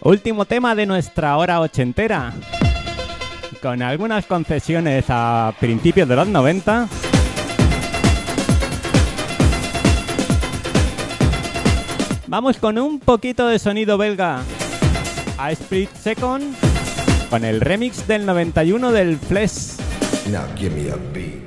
Último 0.00 0.44
tema 0.44 0.74
de 0.74 0.86
nuestra 0.86 1.36
hora 1.36 1.60
ochentera. 1.60 2.32
Con 3.60 3.82
algunas 3.82 4.26
concesiones 4.26 5.06
a 5.08 5.54
principios 5.58 6.08
de 6.08 6.16
los 6.16 6.28
90. 6.28 7.03
Vamos 12.26 12.56
con 12.56 12.78
un 12.78 13.00
poquito 13.00 13.46
de 13.48 13.58
sonido 13.58 13.98
belga. 13.98 14.42
A 15.36 15.52
Split 15.52 15.90
Second 15.94 16.54
con 17.28 17.44
el 17.44 17.60
remix 17.60 18.06
del 18.06 18.24
91 18.24 18.92
del 18.92 19.18
Flesh. 19.18 19.76
Now 20.30 20.46
give 20.56 20.74
me 20.74 20.90
a 20.90 20.96
beat. 21.12 21.43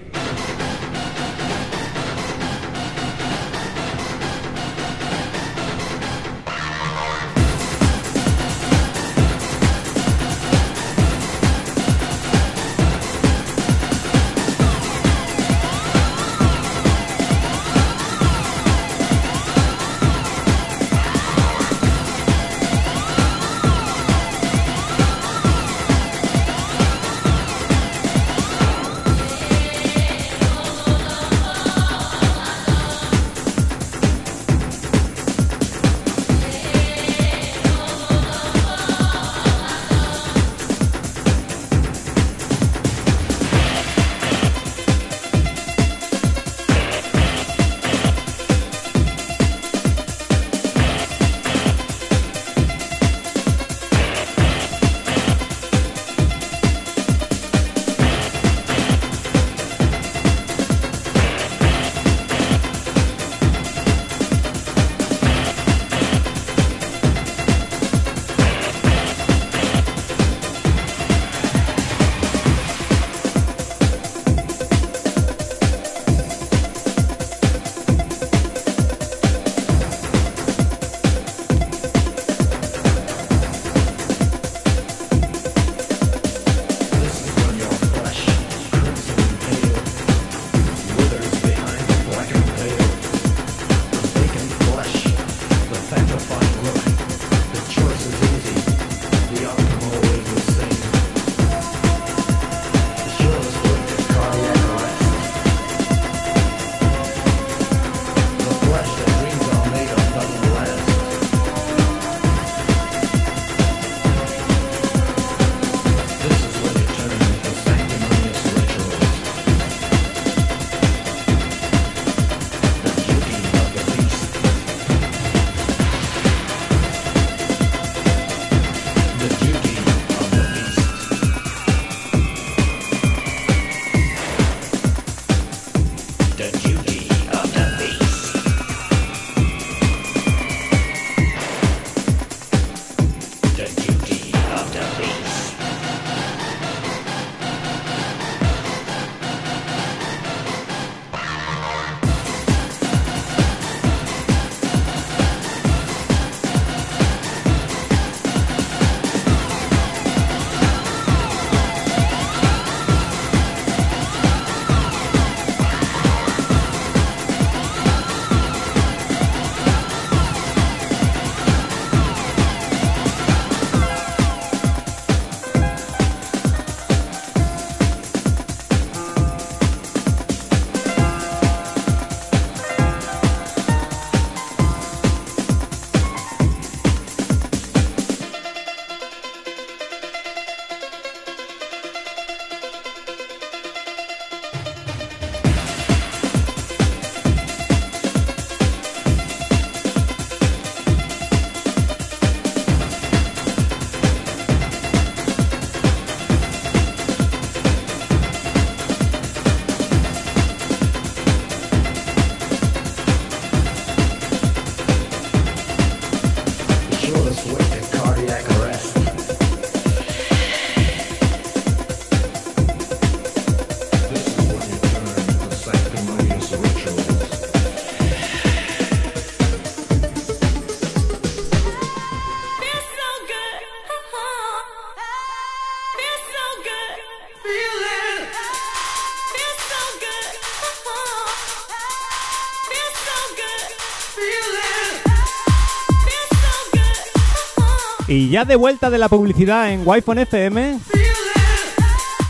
Y 248.28 248.32
ya 248.32 248.44
de 248.44 248.58
vuelta 248.58 248.90
de 248.90 248.98
la 248.98 249.08
publicidad 249.08 249.72
en 249.72 249.84
Wi-Fi 249.86 250.20
FM, 250.24 250.80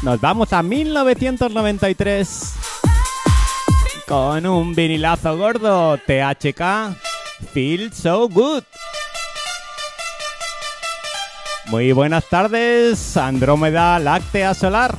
nos 0.03 0.21
vamos 0.21 0.53
a 0.53 0.61
1993 0.61 2.53
con 4.07 4.45
un 4.45 4.75
vinilazo 4.75 5.35
gordo 5.35 5.97
THK 5.97 6.95
Feel 7.51 7.91
So 7.91 8.29
Good. 8.29 8.61
Muy 11.65 11.93
buenas 11.93 12.25
tardes, 12.29 13.17
Andrómeda 13.17 13.97
Láctea 13.97 14.53
Solar. 14.53 14.95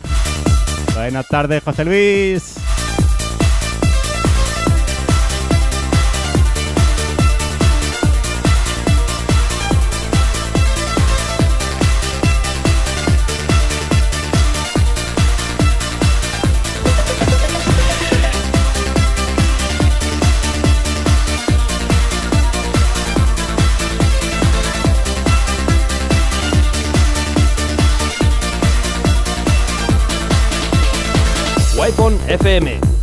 Buenas 0.97 1.29
tardes, 1.29 1.63
José 1.63 1.85
Luis. 1.85 2.58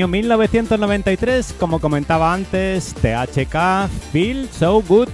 Año 0.00 0.08
1993, 0.08 1.56
como 1.60 1.78
comentaba 1.78 2.32
antes, 2.32 2.94
THK 2.94 3.90
Feel 4.10 4.48
So 4.48 4.80
Good. 4.80 5.10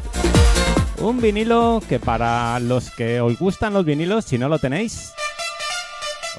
Un 1.01 1.21
vinilo 1.21 1.83
que 1.89 1.99
para 1.99 2.61
los 2.61 2.93
que 2.93 3.21
os 3.21 3.37
gustan 3.37 3.73
los 3.73 3.85
vinilos, 3.85 4.27
si 4.27 4.39
no 4.39 4.49
lo 4.49 4.61
tenéis, 4.61 5.13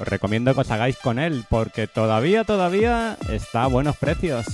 os 0.00 0.08
recomiendo 0.08 0.54
que 0.54 0.62
os 0.62 0.70
hagáis 0.70 0.96
con 0.96 1.18
él, 1.18 1.44
porque 1.50 1.88
todavía, 1.88 2.44
todavía 2.44 3.18
está 3.30 3.64
a 3.64 3.66
buenos 3.66 3.98
precios. 3.98 4.46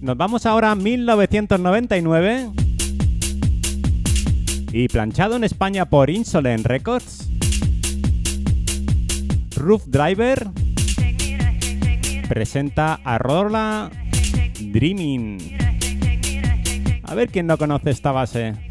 Nos 0.00 0.16
vamos 0.16 0.46
ahora 0.46 0.70
a 0.70 0.74
1999. 0.74 2.50
Y 4.72 4.88
planchado 4.88 5.36
en 5.36 5.44
España 5.44 5.84
por 5.84 6.08
Insolent 6.08 6.64
Records. 6.64 7.28
Roof 9.56 9.84
Driver 9.88 10.48
presenta 12.28 12.94
a 13.04 13.18
Rola 13.18 13.90
Dreaming. 14.58 15.58
A 17.02 17.14
ver 17.14 17.28
quién 17.28 17.46
no 17.46 17.58
conoce 17.58 17.90
esta 17.90 18.10
base. 18.10 18.69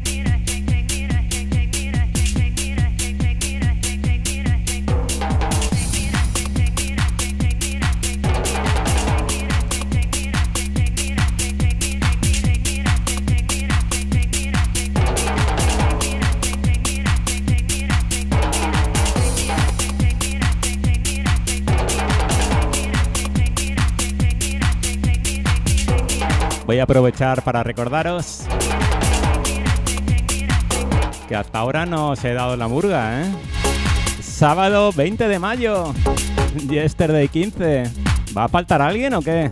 Voy 26.70 26.78
a 26.78 26.84
aprovechar 26.84 27.42
para 27.42 27.64
recordaros 27.64 28.42
que 31.28 31.34
hasta 31.34 31.58
ahora 31.58 31.84
no 31.84 32.10
os 32.10 32.24
he 32.24 32.32
dado 32.32 32.56
la 32.56 32.68
murga, 32.68 33.22
¿eh? 33.22 33.24
Sábado 34.22 34.92
20 34.92 35.26
de 35.26 35.40
mayo, 35.40 35.92
Yesterday 36.70 37.26
15. 37.26 37.90
¿Va 38.38 38.44
a 38.44 38.48
faltar 38.48 38.82
alguien 38.82 39.14
o 39.14 39.20
qué? 39.20 39.50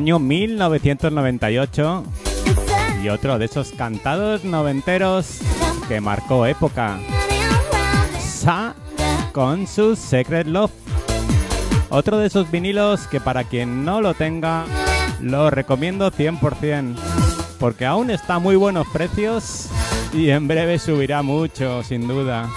año 0.00 0.18
1998 0.18 2.04
y 3.04 3.10
otro 3.10 3.38
de 3.38 3.44
esos 3.44 3.72
cantados 3.72 4.44
noventeros 4.44 5.40
que 5.88 6.00
marcó 6.00 6.46
época. 6.46 6.98
Sa 8.18 8.74
con 9.32 9.66
su 9.66 9.96
Secret 9.96 10.46
Love. 10.46 10.72
Otro 11.90 12.16
de 12.16 12.28
esos 12.28 12.50
vinilos 12.50 13.08
que 13.08 13.20
para 13.20 13.44
quien 13.44 13.84
no 13.84 14.00
lo 14.00 14.14
tenga, 14.14 14.64
lo 15.20 15.50
recomiendo 15.50 16.10
100%, 16.10 16.96
porque 17.58 17.84
aún 17.84 18.10
está 18.10 18.36
a 18.36 18.38
muy 18.38 18.56
buenos 18.56 18.86
precios 18.94 19.68
y 20.14 20.30
en 20.30 20.48
breve 20.48 20.78
subirá 20.78 21.20
mucho, 21.20 21.82
sin 21.82 22.08
duda. 22.08 22.48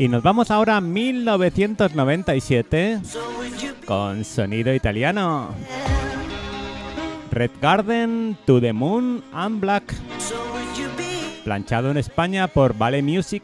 Y 0.00 0.08
nos 0.08 0.22
vamos 0.22 0.50
ahora 0.50 0.78
a 0.78 0.80
1997 0.80 3.02
con 3.84 4.24
sonido 4.24 4.74
italiano. 4.74 5.54
Red 7.30 7.50
Garden, 7.60 8.38
To 8.46 8.62
the 8.62 8.72
Moon 8.72 9.22
and 9.30 9.60
Black. 9.60 9.94
Planchado 11.44 11.90
en 11.90 11.98
España 11.98 12.48
por 12.48 12.78
Vale 12.78 13.02
Music. 13.02 13.42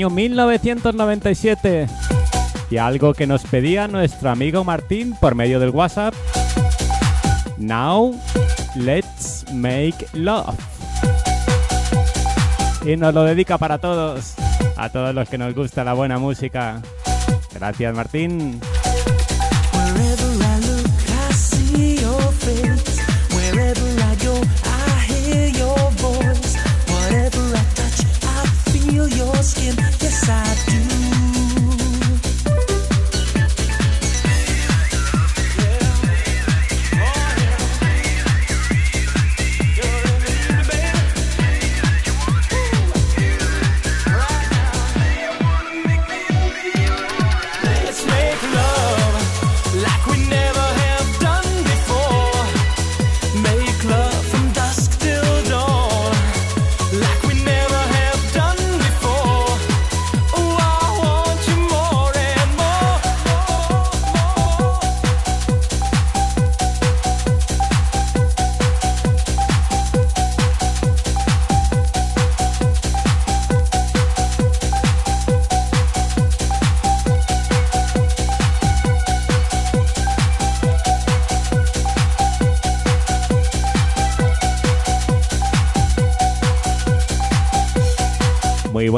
año 0.00 0.08
1997. 0.08 1.86
Y 2.70 2.78
algo 2.78 3.12
que 3.12 3.26
nos 3.26 3.42
pedía 3.42 3.86
nuestro 3.86 4.30
amigo 4.30 4.64
Martín 4.64 5.14
por 5.20 5.34
medio 5.34 5.60
del 5.60 5.68
WhatsApp. 5.70 6.14
Now, 7.58 8.18
let's 8.76 9.44
make 9.52 10.06
love. 10.14 10.56
Y 12.86 12.96
nos 12.96 13.12
lo 13.12 13.24
dedica 13.24 13.58
para 13.58 13.76
todos, 13.76 14.36
a 14.78 14.88
todos 14.88 15.14
los 15.14 15.28
que 15.28 15.36
nos 15.36 15.54
gusta 15.54 15.84
la 15.84 15.92
buena 15.92 16.18
música. 16.18 16.80
Gracias 17.52 17.94
Martín. 17.94 18.58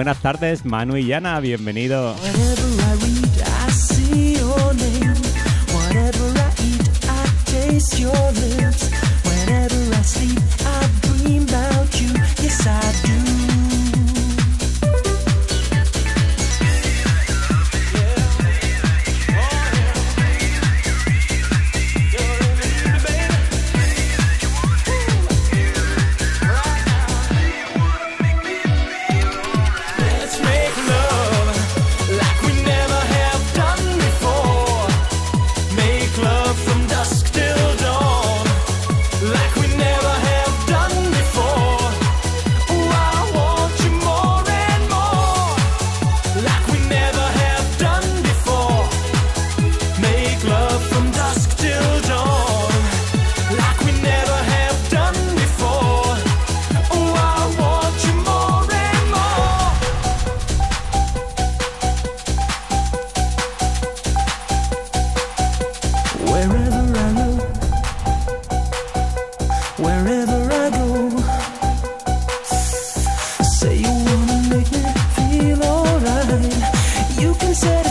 buenas 0.03 0.21
tardes 0.21 0.65
Manu 0.65 0.97
y 0.97 1.07
Yana, 1.07 1.39
bienvenidos. 1.39 2.17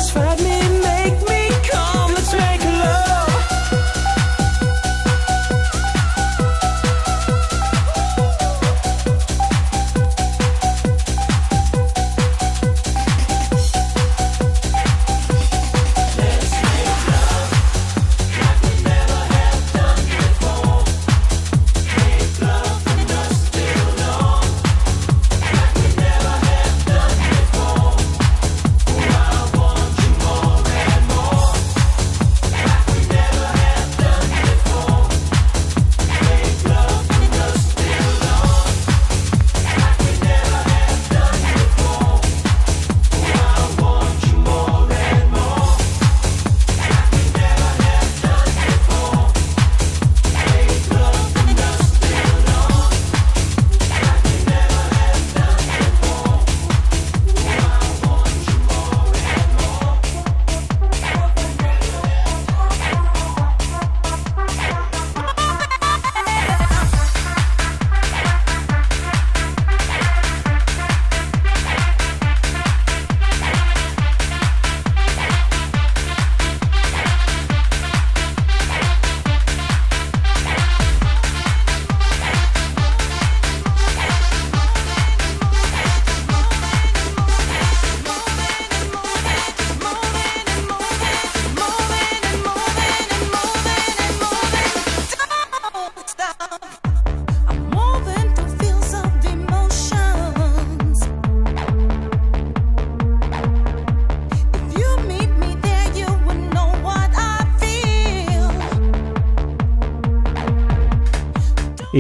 satisfied 0.02 0.40
me, 0.42 0.80
make 0.80 1.30
me 1.30 1.50
calm. 1.70 2.14
Let's 2.14 2.34
make 2.34 2.61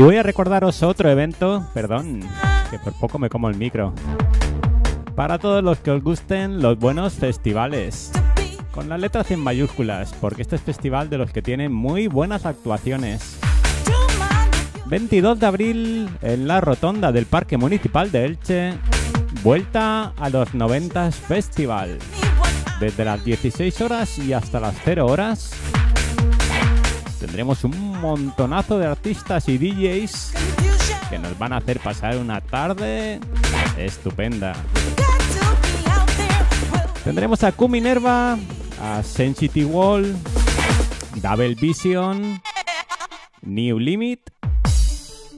Y 0.01 0.03
voy 0.03 0.17
a 0.17 0.23
recordaros 0.23 0.81
otro 0.81 1.11
evento, 1.11 1.63
perdón, 1.75 2.21
que 2.71 2.79
por 2.79 2.91
poco 2.93 3.19
me 3.19 3.29
como 3.29 3.49
el 3.49 3.55
micro. 3.55 3.93
Para 5.15 5.37
todos 5.37 5.63
los 5.63 5.77
que 5.77 5.91
os 5.91 6.01
gusten 6.01 6.59
los 6.59 6.79
buenos 6.79 7.13
festivales. 7.13 8.11
Con 8.71 8.89
las 8.89 8.99
letras 8.99 9.29
en 9.29 9.39
mayúsculas, 9.39 10.15
porque 10.19 10.41
este 10.41 10.55
es 10.55 10.63
festival 10.63 11.11
de 11.11 11.19
los 11.19 11.31
que 11.31 11.43
tienen 11.43 11.71
muy 11.71 12.07
buenas 12.07 12.47
actuaciones. 12.47 13.37
22 14.87 15.39
de 15.39 15.45
abril 15.45 16.09
en 16.23 16.47
la 16.47 16.61
rotonda 16.61 17.11
del 17.11 17.27
Parque 17.27 17.57
Municipal 17.57 18.11
de 18.11 18.25
Elche, 18.25 18.73
vuelta 19.43 20.13
a 20.17 20.29
los 20.31 20.55
90 20.55 21.11
Festival. 21.11 21.99
Desde 22.79 23.05
las 23.05 23.23
16 23.23 23.79
horas 23.81 24.17
y 24.17 24.33
hasta 24.33 24.59
las 24.59 24.73
0 24.83 25.05
horas, 25.05 25.51
tendremos 27.21 27.63
un 27.63 28.01
montonazo 28.01 28.79
de 28.79 28.87
artistas 28.87 29.47
y 29.47 29.59
DJs 29.59 30.33
que 31.07 31.19
nos 31.19 31.37
van 31.37 31.53
a 31.53 31.57
hacer 31.57 31.79
pasar 31.79 32.17
una 32.17 32.41
tarde 32.41 33.19
estupenda. 33.77 34.53
Tendremos 37.03 37.43
a 37.43 37.51
Q 37.51 37.69
a 38.81 39.03
Sensity 39.03 39.63
Wall, 39.63 40.15
Double 41.21 41.53
Vision, 41.53 42.41
New 43.43 43.77
Limit, 43.77 44.31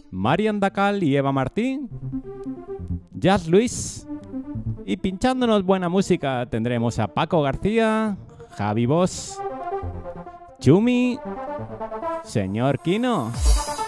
Marian 0.10 0.62
Dacal 0.62 1.04
y 1.04 1.18
Eva 1.18 1.34
Martín, 1.34 1.90
Jazz 3.12 3.46
Luis. 3.48 4.08
Y 4.86 4.96
pinchándonos 4.98 5.64
buena 5.64 5.90
música 5.90 6.46
tendremos 6.50 6.98
a 7.00 7.08
Paco 7.08 7.42
García, 7.42 8.18
Javi 8.58 8.86
Boss, 8.86 9.38
Chumi, 10.64 11.20
Señor 12.24 12.80
Kino. 12.80 13.34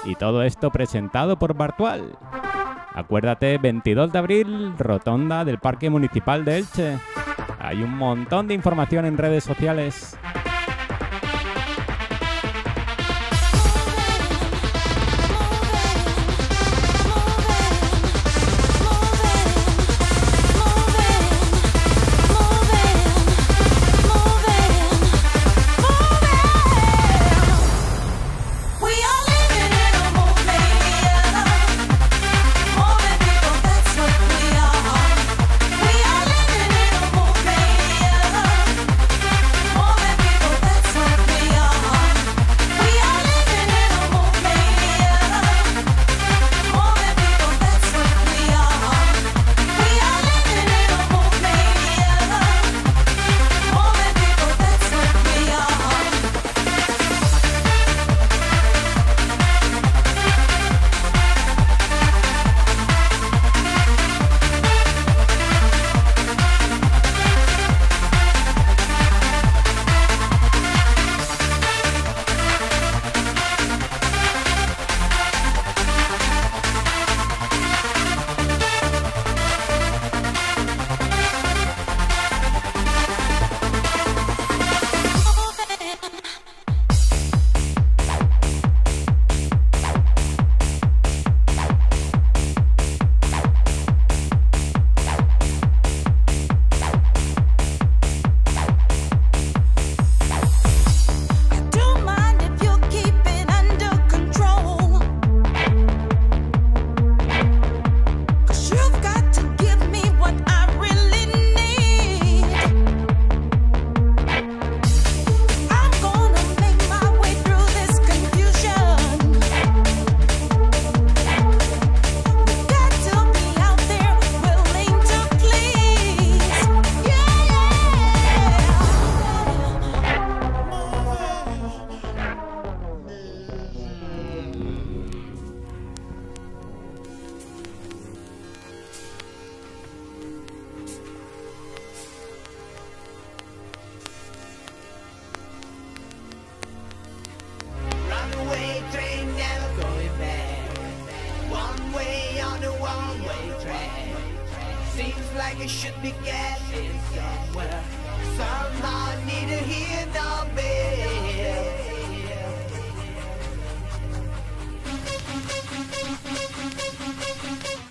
Y 0.03 0.15
todo 0.15 0.43
esto 0.43 0.71
presentado 0.71 1.39
por 1.39 1.53
Bartual. 1.53 2.17
Acuérdate, 2.93 3.57
22 3.57 4.11
de 4.11 4.19
abril, 4.19 4.77
rotonda 4.77 5.45
del 5.45 5.57
Parque 5.57 5.89
Municipal 5.89 6.43
de 6.43 6.57
Elche. 6.57 6.99
Hay 7.59 7.81
un 7.81 7.95
montón 7.95 8.49
de 8.49 8.55
información 8.55 9.05
en 9.05 9.17
redes 9.17 9.45
sociales. 9.45 10.17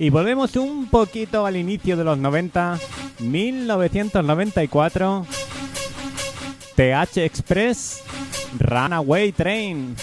Y 0.05 0.10
volvemos 0.10 0.55
un 0.56 0.90
poquito 0.90 1.47
al 1.47 1.56
inicio 1.56 1.97
de 1.97 2.05
los 2.05 2.18
90, 2.18 2.78
1994. 3.20 5.24
TH 6.76 7.24
Express, 7.24 8.02
Runaway 8.59 9.32
Train. 9.32 9.97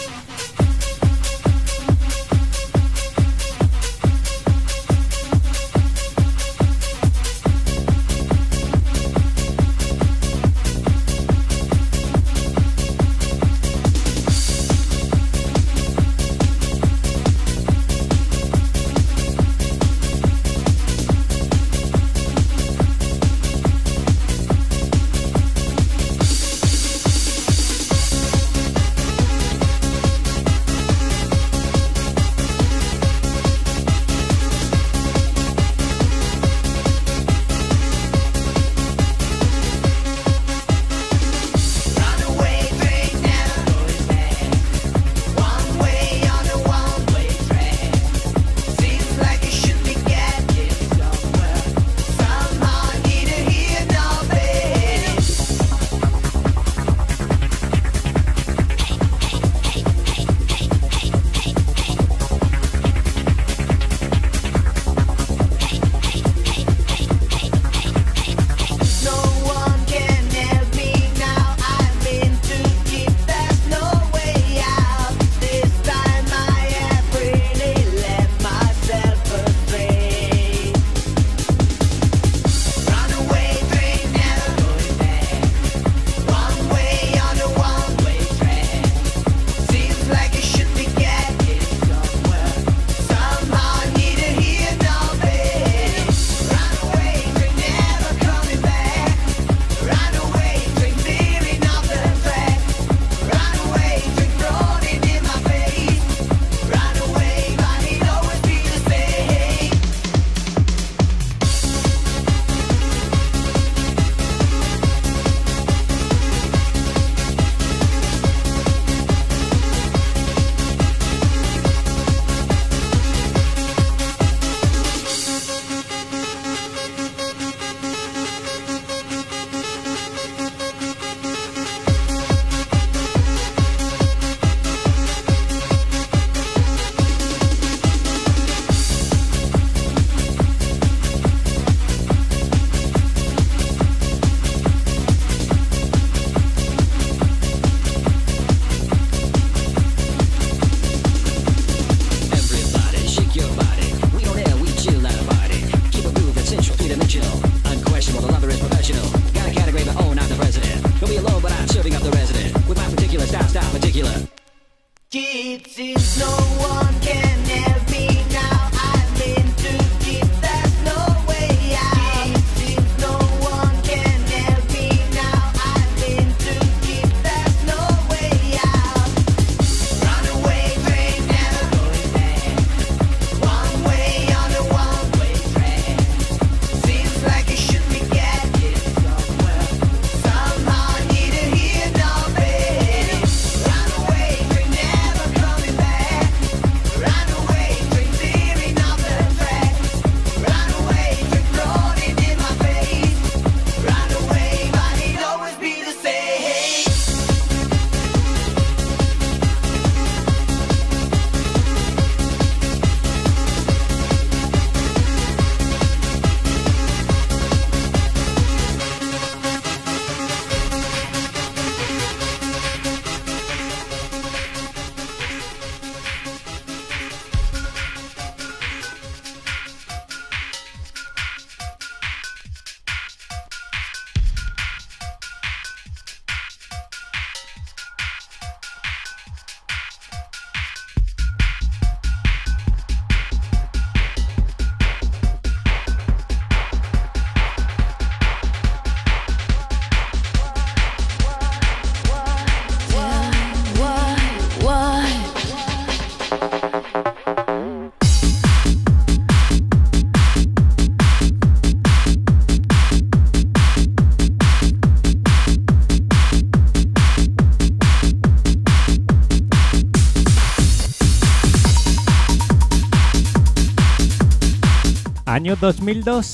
Año 275.41 275.55
2002. 275.59 276.33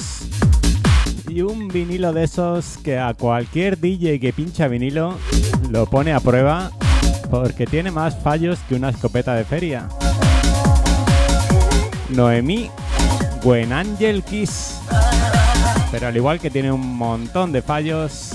Y 1.30 1.42
un 1.42 1.70
vinilo 1.70 2.12
de 2.12 2.26
esos 2.26 2.78
que 2.84 3.00
a 3.00 3.14
cualquier 3.14 3.80
DJ 3.80 4.20
que 4.20 4.34
pincha 4.34 4.68
vinilo 4.68 5.16
lo 5.70 5.86
pone 5.86 6.12
a 6.12 6.20
prueba 6.20 6.72
porque 7.30 7.66
tiene 7.66 7.90
más 7.90 8.18
fallos 8.22 8.60
que 8.68 8.76
una 8.76 8.90
escopeta 8.90 9.34
de 9.34 9.46
feria. 9.46 9.88
Noemí 12.10 12.70
Buen 13.46 13.72
Angel 13.72 14.24
Kiss. 14.24 14.82
Pero 15.90 16.08
al 16.08 16.18
igual 16.18 16.42
que 16.42 16.50
tiene 16.50 16.74
un 16.74 16.98
montón 16.98 17.54
de 17.54 17.62
fallos, 17.62 18.32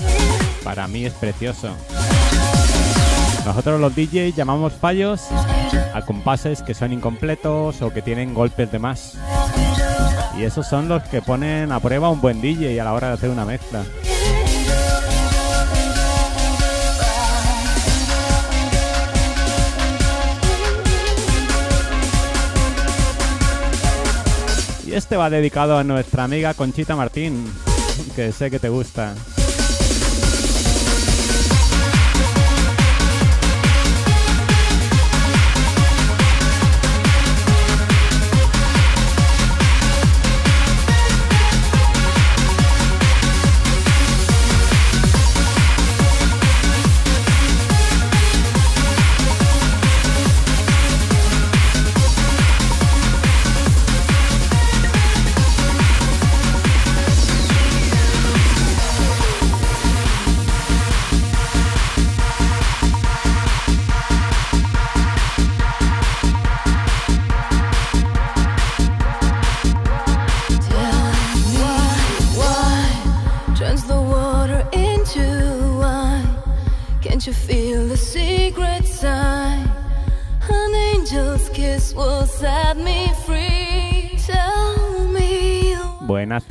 para 0.63 0.87
mí 0.87 1.05
es 1.05 1.13
precioso. 1.13 1.69
Nosotros 3.45 3.79
los 3.79 3.95
DJs 3.95 4.35
llamamos 4.35 4.73
fallos 4.73 5.27
a 5.93 6.01
compases 6.01 6.63
que 6.63 6.73
son 6.73 6.93
incompletos 6.93 7.79
o 7.83 7.93
que 7.93 8.01
tienen 8.01 8.33
golpes 8.33 8.71
de 8.71 8.79
más. 8.79 9.19
Y 10.37 10.43
esos 10.43 10.65
son 10.67 10.89
los 10.89 11.03
que 11.03 11.21
ponen 11.21 11.71
a 11.71 11.79
prueba 11.79 12.09
un 12.09 12.19
buen 12.19 12.41
DJ 12.41 12.79
a 12.81 12.83
la 12.83 12.93
hora 12.93 13.09
de 13.09 13.13
hacer 13.13 13.29
una 13.29 13.45
mezcla. 13.45 13.83
Y 24.85 24.93
este 24.93 25.17
va 25.17 25.29
dedicado 25.29 25.77
a 25.77 25.83
nuestra 25.83 26.23
amiga 26.23 26.53
Conchita 26.53 26.95
Martín, 26.95 27.45
que 28.15 28.31
sé 28.31 28.49
que 28.49 28.59
te 28.59 28.69
gusta. 28.69 29.15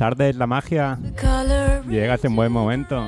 Tardes, 0.03 0.35
la 0.35 0.47
magia. 0.47 0.99
Llegas 1.87 2.25
en 2.25 2.35
buen 2.35 2.51
momento. 2.51 3.07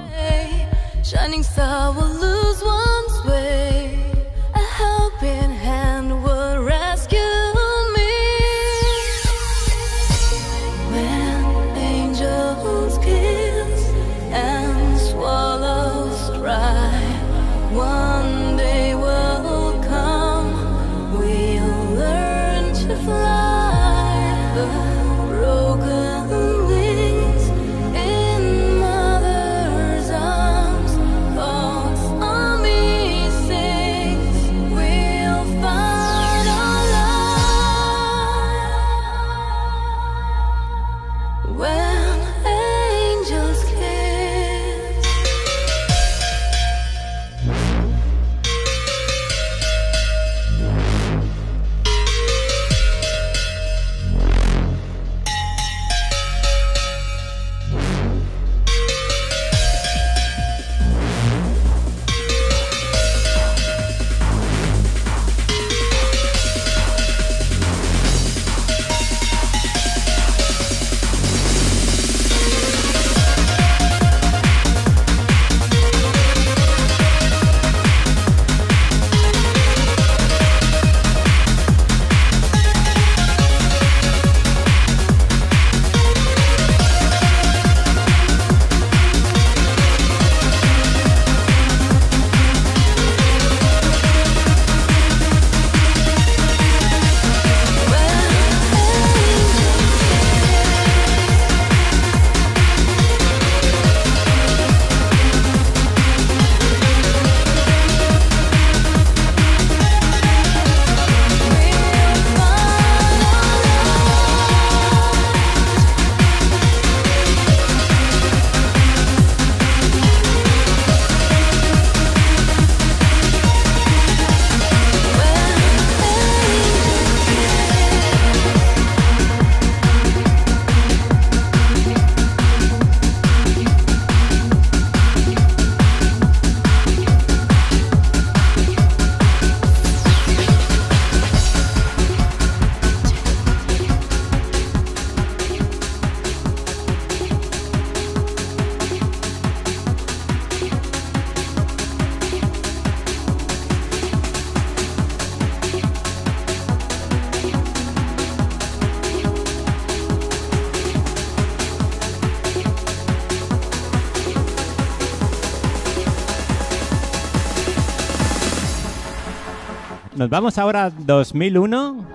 Nos 170.16 170.30
vamos 170.30 170.58
ahora 170.58 170.86
a 170.86 170.90
2001 170.92 172.08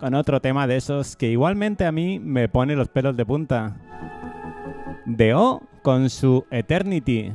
con 0.00 0.14
otro 0.14 0.40
tema 0.40 0.66
de 0.66 0.78
esos 0.78 1.14
que 1.14 1.26
igualmente 1.26 1.84
a 1.84 1.92
mí 1.92 2.18
me 2.18 2.48
pone 2.48 2.74
los 2.74 2.88
pelos 2.88 3.14
de 3.18 3.26
punta. 3.26 3.76
De 5.04 5.34
O 5.34 5.60
con 5.82 6.08
su 6.08 6.46
Eternity. 6.50 7.34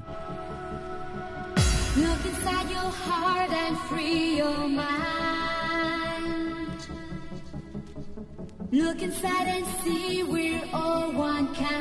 Look 8.72 9.02
inside 9.02 9.48
and 9.48 9.68
see 9.84 10.24
we're 10.24 10.64
all 10.74 11.12
one 11.14 11.48
kind. 11.54 11.76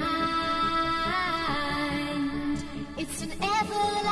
It's 2.98 3.22
an 3.22 3.32
ever 3.42 4.03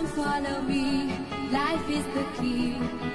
Come 0.00 0.08
follow 0.12 0.62
me, 0.62 1.12
life 1.52 1.90
is 1.90 2.04
the 2.14 2.24
key. 2.38 3.09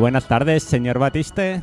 buenas 0.00 0.26
tardes, 0.26 0.62
señor 0.62 0.98
Batiste. 0.98 1.60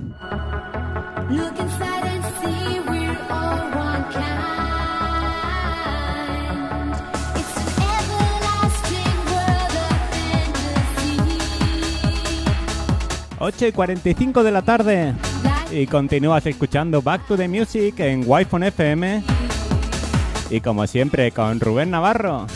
Ocho 13.40 13.68
y 13.68 13.72
45 13.72 14.44
de 14.44 14.52
la 14.52 14.62
tarde. 14.62 15.14
Y 15.72 15.88
continúas 15.88 16.46
escuchando 16.46 17.02
Back 17.02 17.28
to 17.28 17.36
the 17.36 17.48
Music 17.48 18.00
en 18.00 18.24
Wi-Fi 18.26 18.68
FM 18.68 19.24
y 20.50 20.62
como 20.62 20.88
siempre 20.88 21.32
con 21.32 21.60
Rubén 21.60 21.92
Navarro. 21.92 22.48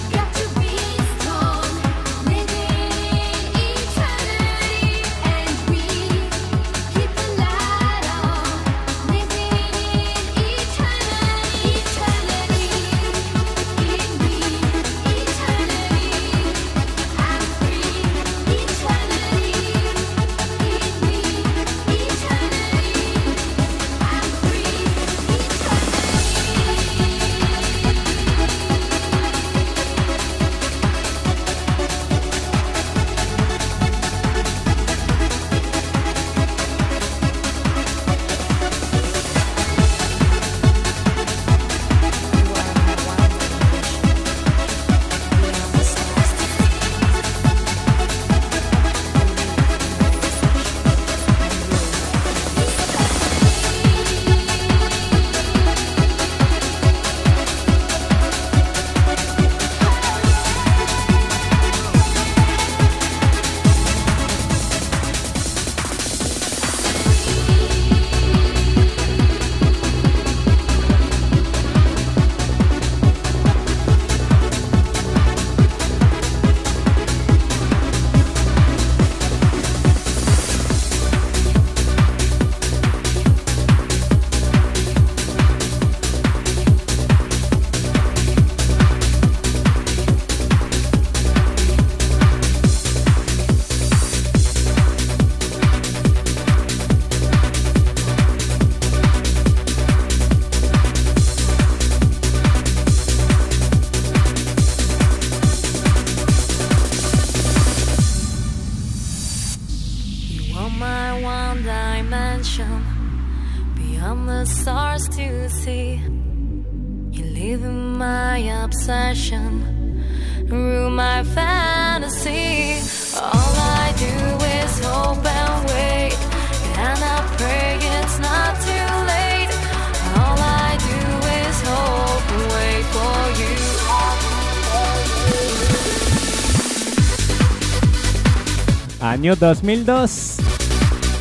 2002 139.41 140.37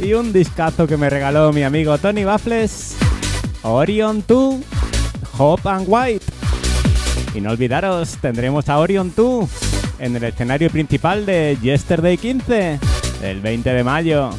y 0.03 0.13
un 0.13 0.31
discazo 0.31 0.87
que 0.87 0.99
me 0.99 1.09
regaló 1.09 1.55
mi 1.55 1.63
amigo 1.63 1.97
Tony 1.97 2.23
Baffles, 2.23 2.95
Orion 3.63 4.23
2, 4.29 4.57
Hope 5.39 5.67
and 5.67 5.87
White. 5.89 6.27
Y 7.35 7.41
no 7.41 7.53
olvidaros, 7.53 8.19
tendremos 8.21 8.69
a 8.69 8.79
Orion 8.79 9.11
2 9.17 9.49
en 10.01 10.17
el 10.17 10.25
escenario 10.25 10.69
principal 10.69 11.25
de 11.25 11.57
Yesterday 11.63 12.19
15, 12.19 12.79
el 13.23 13.41
20 13.41 13.73
de 13.73 13.85
mayo. 13.85 14.31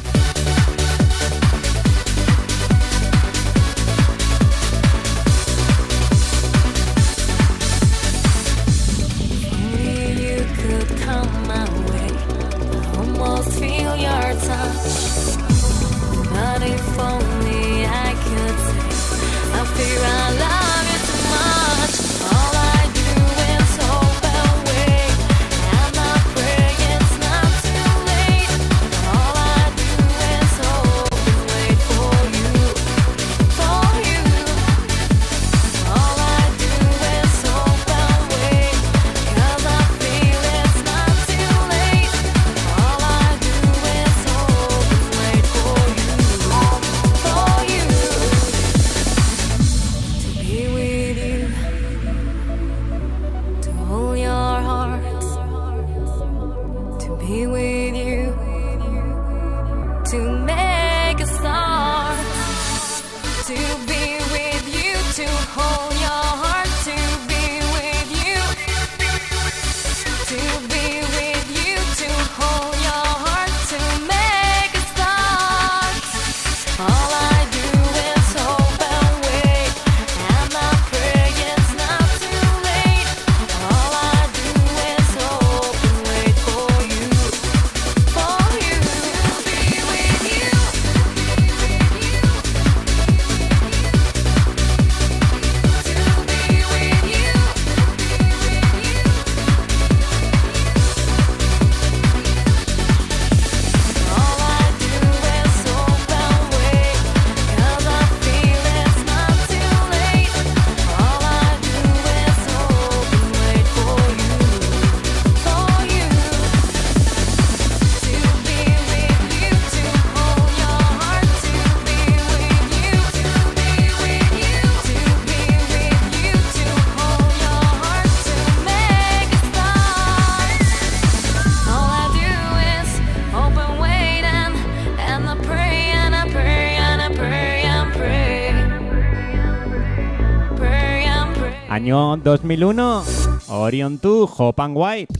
2001, 142.32 143.02
Orion 143.48 143.98
2, 143.98 144.26
Hope 144.38 144.62
and 144.62 144.74
White. 144.74 145.12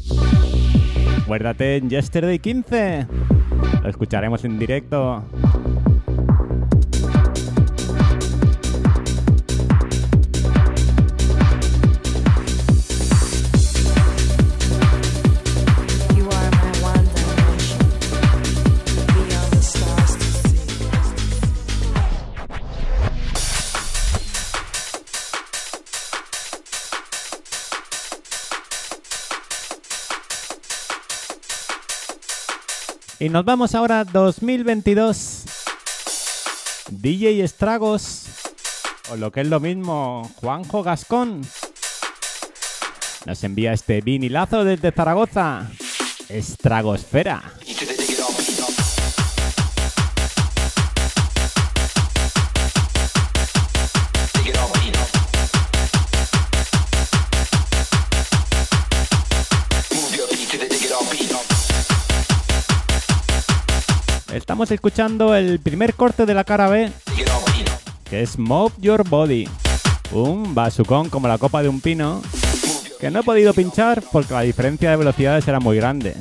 Acuérdate 1.21 1.77
en 1.77 1.91
Yesterday 1.91 2.39
15. 2.39 3.07
Lo 3.83 3.89
escucharemos 3.91 4.43
en 4.47 4.59
directo. 4.59 5.23
Y 33.23 33.29
nos 33.29 33.45
vamos 33.45 33.77
ahora 33.77 34.01
a 34.01 34.05
2022. 34.05 35.45
DJ 36.91 37.45
Estragos, 37.45 38.25
o 39.13 39.17
lo 39.17 39.31
que 39.31 39.43
es 39.43 39.47
lo 39.47 39.61
mismo, 39.61 40.29
Juanjo 40.41 40.83
Gascón, 40.83 41.43
nos 43.25 43.45
envía 43.45 43.75
este 43.75 44.01
vinilazo 44.01 44.65
desde 44.65 44.91
Zaragoza. 44.91 45.71
Estragosfera. 46.29 47.45
Estamos 64.43 64.73
escuchando 64.73 65.37
el 65.37 65.61
primer 65.61 65.95
corte 65.95 66.27
de 66.27 66.35
la 66.35 66.43
cara 66.43 66.69
B, 66.69 66.91
que 68.11 68.23
es 68.23 68.41
Move 68.41 68.73
Your 68.79 69.09
Body. 69.09 69.49
Un 70.11 70.53
basucón 70.53 71.09
como 71.11 71.29
la 71.29 71.39
copa 71.39 71.63
de 71.63 71.69
un 71.69 71.81
pino, 71.81 72.21
que 72.99 73.09
no 73.13 73.21
he 73.21 73.23
podido 73.23 73.55
pinchar 73.55 74.03
porque 74.11 74.35
la 74.35 74.41
diferencia 74.41 74.91
de 74.91 74.97
velocidades 74.97 75.47
era 75.47 75.61
muy 75.61 75.77
grande. 75.77 76.17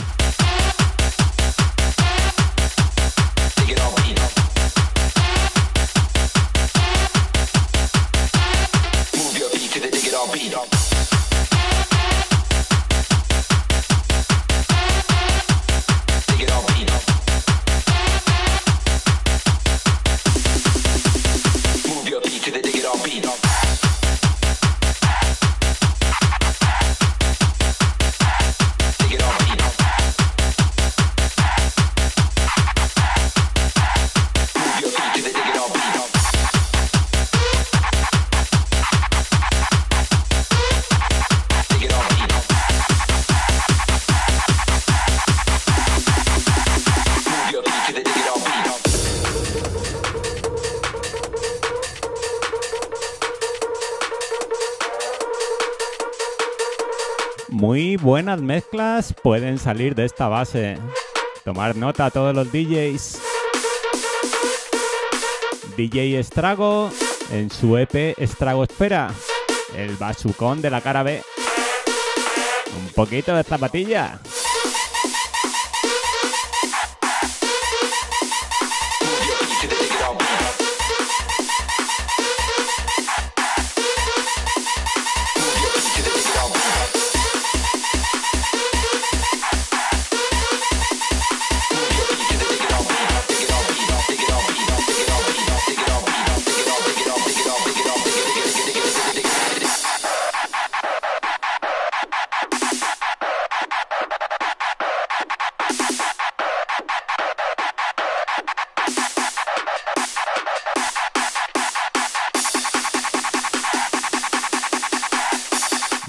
Mezclas 58.39 59.13
pueden 59.21 59.57
salir 59.57 59.95
de 59.95 60.05
esta 60.05 60.27
base. 60.27 60.77
Tomar 61.43 61.75
nota 61.75 62.05
a 62.05 62.11
todos 62.11 62.35
los 62.35 62.51
DJs. 62.51 63.19
DJ 65.75 66.19
Estrago 66.19 66.91
en 67.31 67.49
su 67.49 67.77
EP 67.77 68.13
Estrago 68.17 68.63
Espera. 68.63 69.11
El 69.75 69.95
basucón 69.95 70.61
de 70.61 70.69
la 70.69 70.81
cara 70.81 71.03
B. 71.03 71.23
Un 72.79 72.93
poquito 72.93 73.35
de 73.35 73.43
zapatilla. 73.43 74.19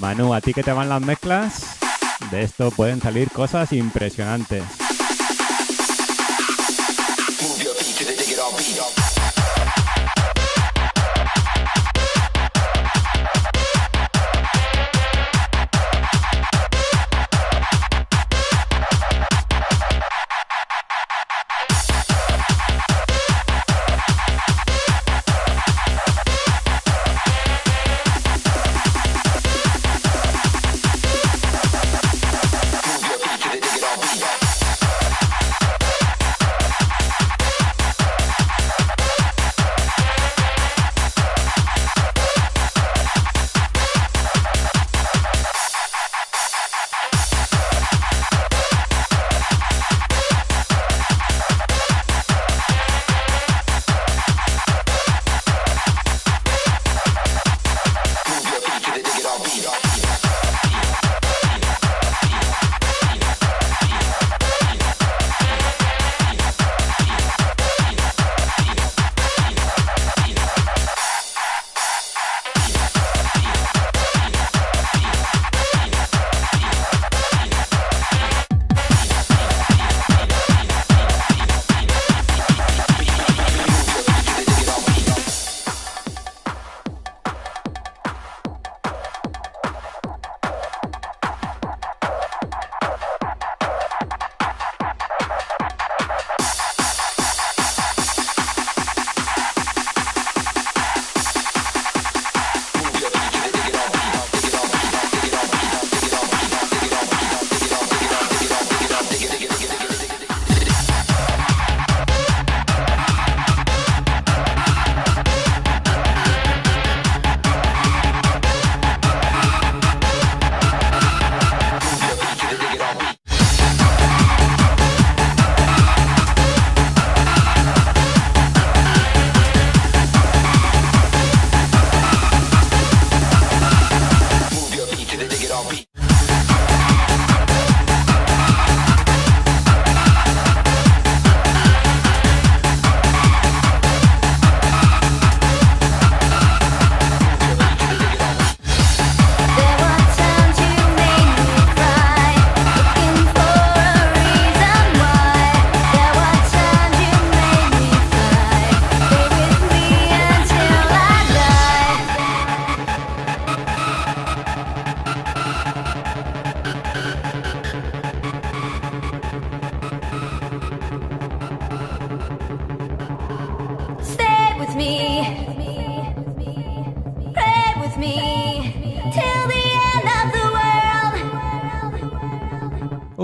Manu, 0.03 0.33
a 0.33 0.41
ti 0.41 0.53
que 0.53 0.63
te 0.63 0.73
van 0.73 0.89
las 0.89 0.99
mezclas, 0.99 1.77
de 2.29 2.43
esto 2.43 2.71
pueden 2.71 2.99
salir 2.99 3.31
cosas 3.31 3.71
impresionantes. 3.71 4.82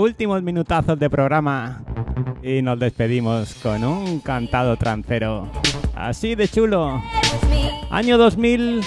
Últimos 0.00 0.42
minutazos 0.42 0.98
de 0.98 1.10
programa 1.10 1.82
y 2.42 2.62
nos 2.62 2.78
despedimos 2.78 3.52
con 3.62 3.84
un 3.84 4.20
cantado 4.20 4.78
trancero. 4.78 5.46
Así 5.94 6.34
de 6.34 6.48
chulo. 6.48 7.02
Año 7.90 8.16
2000, 8.16 8.80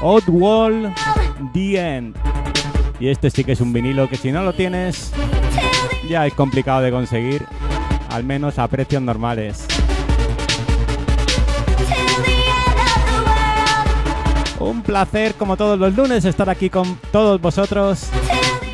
Outwall, 0.00 0.94
The 1.52 1.96
End. 1.96 2.16
Y 2.98 3.08
este 3.08 3.28
sí 3.28 3.44
que 3.44 3.52
es 3.52 3.60
un 3.60 3.74
vinilo 3.74 4.08
que 4.08 4.16
si 4.16 4.32
no 4.32 4.42
lo 4.44 4.54
tienes 4.54 5.12
ya 6.08 6.26
es 6.26 6.32
complicado 6.32 6.80
de 6.80 6.90
conseguir, 6.90 7.44
al 8.08 8.24
menos 8.24 8.58
a 8.58 8.66
precios 8.66 9.02
normales. 9.02 9.66
Un 14.58 14.80
placer 14.80 15.34
como 15.34 15.58
todos 15.58 15.78
los 15.78 15.94
lunes 15.94 16.24
estar 16.24 16.48
aquí 16.48 16.70
con 16.70 16.98
todos 17.12 17.42
vosotros 17.42 18.08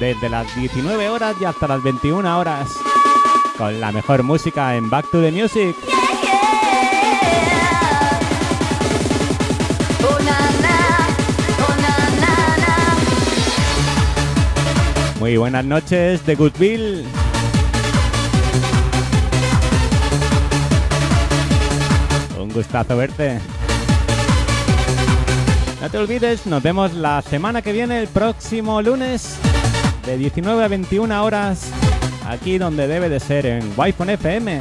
desde 0.02 0.28
las 0.28 0.52
19 0.56 1.08
horas 1.10 1.36
y 1.40 1.44
hasta 1.44 1.68
las 1.68 1.80
21 1.80 2.36
horas 2.36 2.76
con 3.56 3.80
la 3.80 3.92
mejor 3.92 4.24
música 4.24 4.74
en 4.74 4.90
Back 4.90 5.08
to 5.12 5.20
the 5.20 5.30
Music. 5.30 5.76
Muy 15.20 15.36
buenas 15.36 15.64
noches 15.64 16.26
de 16.26 16.34
Goodwill. 16.34 17.04
Un 22.40 22.48
gustazo 22.52 22.96
verte. 22.96 23.38
No 25.80 25.88
te 25.88 25.98
olvides, 25.98 26.46
nos 26.46 26.60
vemos 26.60 26.92
la 26.94 27.22
semana 27.22 27.62
que 27.62 27.72
viene, 27.72 28.00
el 28.00 28.08
próximo 28.08 28.82
lunes, 28.82 29.38
de 30.06 30.16
19 30.16 30.64
a 30.64 30.68
21 30.68 31.24
horas, 31.24 31.70
aquí 32.26 32.58
donde 32.58 32.86
debe 32.88 33.08
de 33.08 33.20
ser, 33.20 33.46
en 33.46 33.72
Wi-Fi 33.76 34.12
FM. 34.12 34.60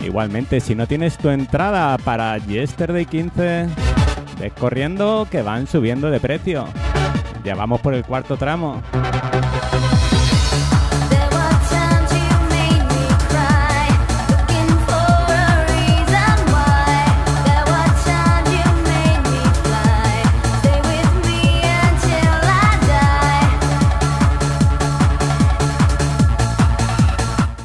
Igualmente, 0.00 0.60
si 0.60 0.74
no 0.74 0.86
tienes 0.86 1.16
tu 1.18 1.28
entrada 1.30 1.96
para 1.98 2.38
Yesterday 2.38 3.06
15, 3.06 3.68
ves 4.40 4.52
corriendo 4.58 5.26
que 5.30 5.42
van 5.42 5.66
subiendo 5.66 6.10
de 6.10 6.20
precio. 6.20 6.66
Ya 7.44 7.54
vamos 7.54 7.80
por 7.80 7.94
el 7.94 8.04
cuarto 8.04 8.36
tramo. 8.36 8.82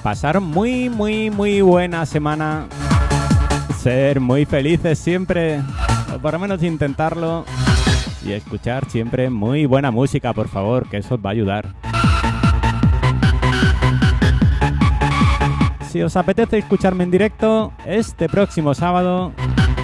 Pasar 0.03 0.41
muy, 0.41 0.89
muy, 0.89 1.31
muy 1.31 1.61
buena 1.61 2.05
semana. 2.05 2.67
Ser 3.77 4.19
muy 4.19 4.43
felices 4.43 4.99
siempre. 4.99 5.61
Por 6.21 6.33
lo 6.33 6.39
menos 6.39 6.61
intentarlo. 6.61 7.45
Y 8.25 8.33
escuchar 8.33 8.89
siempre 8.89 9.29
muy 9.29 9.65
buena 9.65 9.91
música, 9.91 10.33
por 10.33 10.49
favor, 10.49 10.89
que 10.89 10.97
eso 10.97 11.15
os 11.15 11.21
va 11.21 11.29
a 11.29 11.31
ayudar. 11.31 11.73
Si 15.89 16.01
os 16.01 16.17
apetece 16.17 16.57
escucharme 16.57 17.05
en 17.05 17.11
directo, 17.11 17.71
este 17.85 18.27
próximo 18.27 18.73
sábado, 18.73 19.31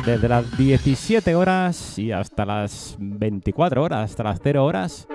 desde 0.05 0.27
las 0.27 0.57
17 0.57 1.33
horas 1.33 1.97
y 1.97 2.11
hasta 2.11 2.45
las 2.45 2.97
24 2.99 3.83
horas, 3.83 4.11
hasta 4.11 4.23
las 4.23 4.39
0 4.43 4.65
horas, 4.65 5.07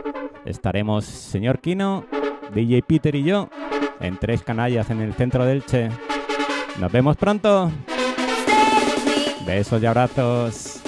estaremos 0.47 1.05
señor 1.05 1.59
Kino, 1.59 2.06
DJ 2.55 2.82
Peter 2.82 3.14
y 3.14 3.24
yo 3.24 3.51
en 4.01 4.16
tres 4.16 4.43
canallas 4.43 4.91
en 4.91 5.01
el 5.01 5.15
centro 5.15 5.45
del 5.45 5.65
Che. 5.65 5.89
Nos 6.79 6.93
vemos 6.93 7.16
pronto. 7.16 7.71
Besos 9.47 9.83
y 9.83 9.87
abrazos. 9.87 10.84